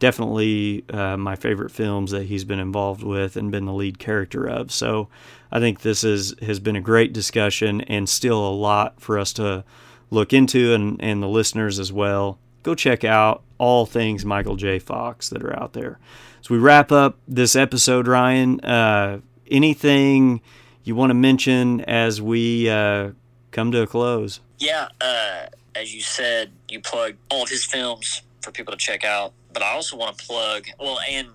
[0.00, 4.48] definitely uh, my favorite films that he's been involved with and been the lead character
[4.48, 4.72] of.
[4.72, 5.08] So
[5.52, 9.32] I think this is has been a great discussion and still a lot for us
[9.34, 9.62] to
[10.10, 12.40] look into and, and the listeners as well.
[12.64, 14.80] Go check out all things Michael J.
[14.80, 16.00] Fox that are out there.
[16.42, 18.60] So we wrap up this episode, Ryan.
[18.60, 19.20] Uh,
[19.50, 20.40] anything
[20.84, 23.10] you want to mention as we uh,
[23.50, 24.40] come to a close?
[24.58, 29.04] Yeah, uh, as you said, you plug all of his films for people to check
[29.04, 29.32] out.
[29.52, 31.28] But I also want to plug, well, and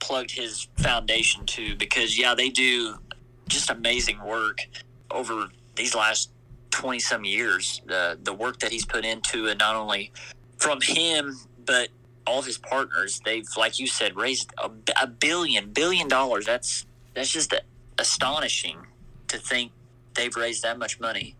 [0.00, 2.96] plugged his foundation too, because yeah, they do
[3.48, 4.60] just amazing work
[5.10, 6.30] over these last
[6.70, 7.82] 20 some years.
[7.86, 10.12] The, the work that he's put into it, not only
[10.58, 11.88] from him, but
[12.30, 14.70] all his partners, they've, like you said, raised a,
[15.02, 16.46] a billion, billion dollars.
[16.46, 17.52] That's, that's just
[17.98, 18.78] astonishing
[19.28, 19.72] to think
[20.14, 21.34] they've raised that much money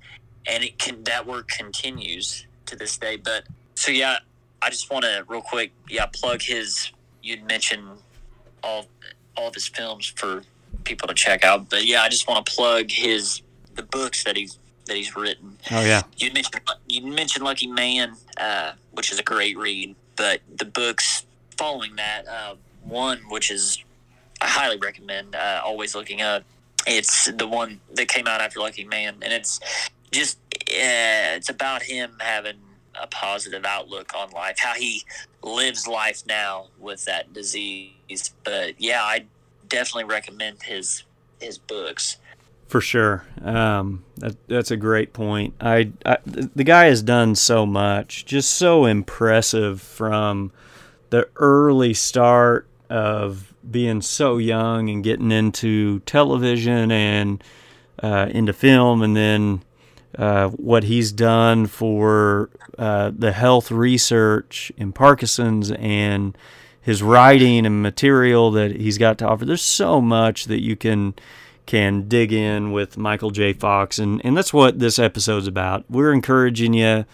[0.47, 3.17] and it can, that work continues to this day.
[3.17, 4.19] But so, yeah,
[4.63, 6.91] I just want to real quick, yeah, plug his.
[7.23, 7.87] You'd mentioned
[8.63, 8.87] all
[9.37, 10.43] all of his films for
[10.85, 13.43] people to check out, but yeah, I just want to plug his
[13.75, 15.57] the books that he's that he's written.
[15.71, 20.43] Oh yeah, you mentioned you mentioned Lucky Man, uh, which is a great read, but
[20.59, 21.25] the books
[21.57, 22.55] following that, uh,
[22.85, 23.83] one which is
[24.43, 26.45] I highly recommend, uh, Always Looking Up.
[26.87, 29.61] It's the one that came out after Lucky Man, and it's
[30.13, 32.59] just uh, it's about him having
[33.01, 35.03] a positive outlook on life, how he
[35.43, 38.35] lives life now with that disease.
[38.45, 39.25] But yeah, I
[39.69, 41.05] definitely recommend his
[41.41, 42.19] his books.
[42.71, 45.55] For sure, um, that, that's a great point.
[45.61, 50.53] I, I the guy has done so much, just so impressive from
[51.11, 57.43] the early start of being so young and getting into television and
[58.01, 59.65] uh, into film, and then
[60.17, 66.39] uh, what he's done for uh, the health research in Parkinson's and
[66.81, 69.45] his writing and material that he's got to offer.
[69.45, 71.15] There's so much that you can
[71.71, 73.53] can dig in with Michael J.
[73.53, 75.85] Fox, and and that's what this episode's about.
[75.89, 77.05] We're encouraging you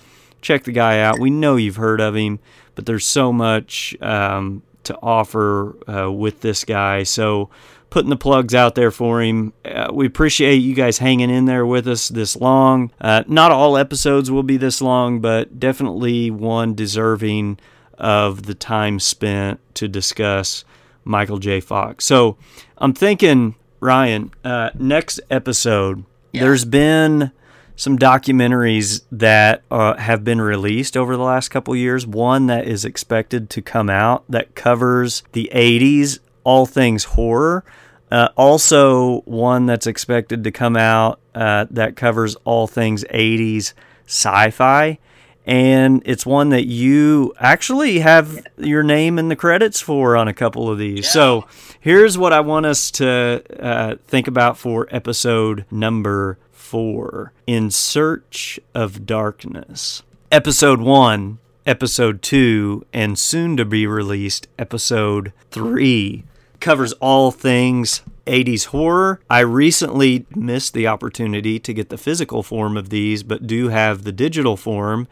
[0.40, 1.18] check the guy out.
[1.18, 2.38] We know you've heard of him,
[2.74, 7.02] but there's so much um, to offer uh, with this guy.
[7.02, 7.50] So
[7.90, 9.52] putting the plugs out there for him.
[9.62, 12.90] Uh, we appreciate you guys hanging in there with us this long.
[12.98, 17.58] Uh, not all episodes will be this long, but definitely one deserving
[17.98, 20.64] of the time spent to discuss
[21.04, 21.60] Michael J.
[21.60, 22.06] Fox.
[22.06, 22.38] So
[22.78, 26.42] I'm thinking, Ryan, uh, next episode, yeah.
[26.42, 27.32] there's been
[27.76, 32.06] some documentaries that uh, have been released over the last couple years.
[32.06, 37.64] One that is expected to come out that covers the 80s, all things horror.
[38.10, 43.74] Uh, also, one that's expected to come out uh, that covers all things 80s
[44.06, 44.98] sci fi.
[45.46, 50.34] And it's one that you actually have your name in the credits for on a
[50.34, 51.04] couple of these.
[51.04, 51.10] Yeah.
[51.10, 51.46] So
[51.78, 58.58] here's what I want us to uh, think about for episode number four In Search
[58.74, 60.02] of Darkness.
[60.32, 66.24] Episode one, episode two, and soon to be released episode three
[66.58, 69.20] covers all things 80s horror.
[69.30, 74.04] I recently missed the opportunity to get the physical form of these, but do have
[74.04, 75.08] the digital form.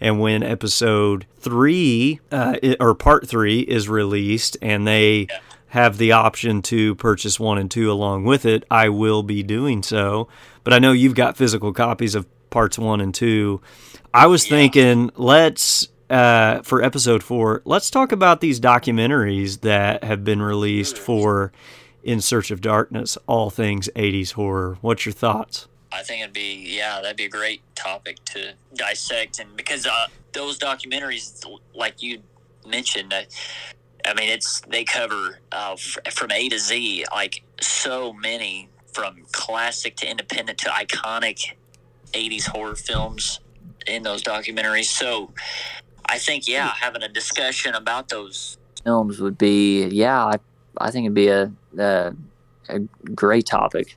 [0.00, 5.26] And when episode three, uh, or part three, is released and they
[5.68, 9.82] have the option to purchase one and two along with it, I will be doing
[9.82, 10.28] so.
[10.64, 13.60] But I know you've got physical copies of parts one and two.
[14.14, 14.56] I was yeah.
[14.56, 20.96] thinking, let's uh, for episode four, let's talk about these documentaries that have been released
[20.96, 21.52] for
[22.08, 24.78] In Search of Darkness, all things 80s horror.
[24.80, 25.68] What's your thoughts?
[25.92, 29.40] I think it'd be, yeah, that'd be a great topic to dissect.
[29.40, 31.44] And because uh, those documentaries,
[31.74, 32.22] like you
[32.66, 33.24] mentioned, uh,
[34.06, 39.26] I mean, it's they cover uh, f- from A to Z, like so many from
[39.32, 41.56] classic to independent to iconic
[42.14, 43.40] '80s horror films
[43.86, 44.86] in those documentaries.
[44.86, 45.30] So
[46.06, 50.36] I think yeah, having a discussion about those films would be yeah, I
[50.78, 52.14] I think it'd be a a,
[52.68, 52.80] a
[53.14, 53.96] great topic.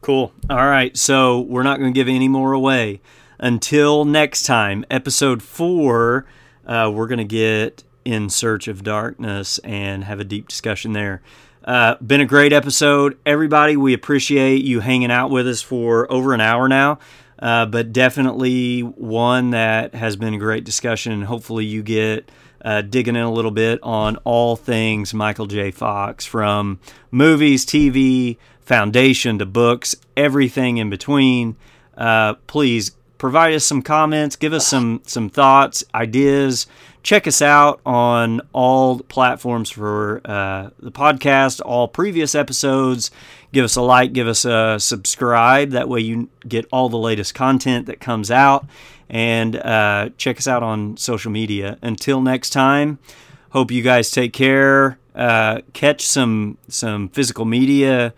[0.00, 0.32] Cool.
[0.48, 3.00] All right, so we're not going to give any more away
[3.38, 6.26] until next time, episode four.
[6.66, 11.20] Uh, we're going to get in search of darkness and have a deep discussion there.
[11.64, 13.76] Uh, been a great episode, everybody.
[13.76, 16.98] We appreciate you hanging out with us for over an hour now.
[17.38, 21.22] Uh, but definitely one that has been a great discussion.
[21.22, 22.30] Hopefully, you get
[22.68, 25.70] uh, digging in a little bit on all things Michael J.
[25.70, 26.78] Fox from
[27.10, 31.56] movies, TV, foundation to books, everything in between.
[31.96, 36.66] Uh, please provide us some comments, give us some some thoughts, ideas.
[37.08, 43.10] Check us out on all platforms for uh, the podcast, all previous episodes.
[43.50, 45.70] Give us a like, give us a subscribe.
[45.70, 48.66] That way you get all the latest content that comes out.
[49.08, 51.78] And uh, check us out on social media.
[51.80, 52.98] Until next time,
[53.52, 54.98] hope you guys take care.
[55.14, 58.12] Uh, catch some some physical media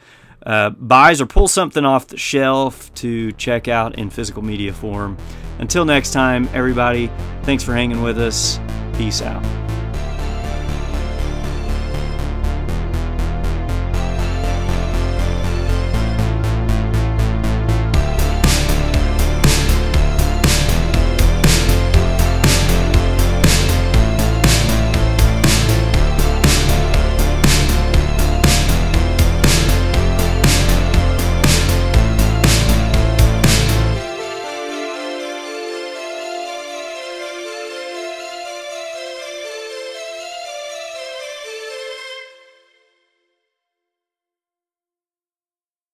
[0.45, 5.17] uh, buys or pull something off the shelf to check out in physical media form.
[5.61, 7.11] Until next time, everybody,
[7.43, 8.59] thanks for hanging with us.
[8.95, 9.45] Peace out.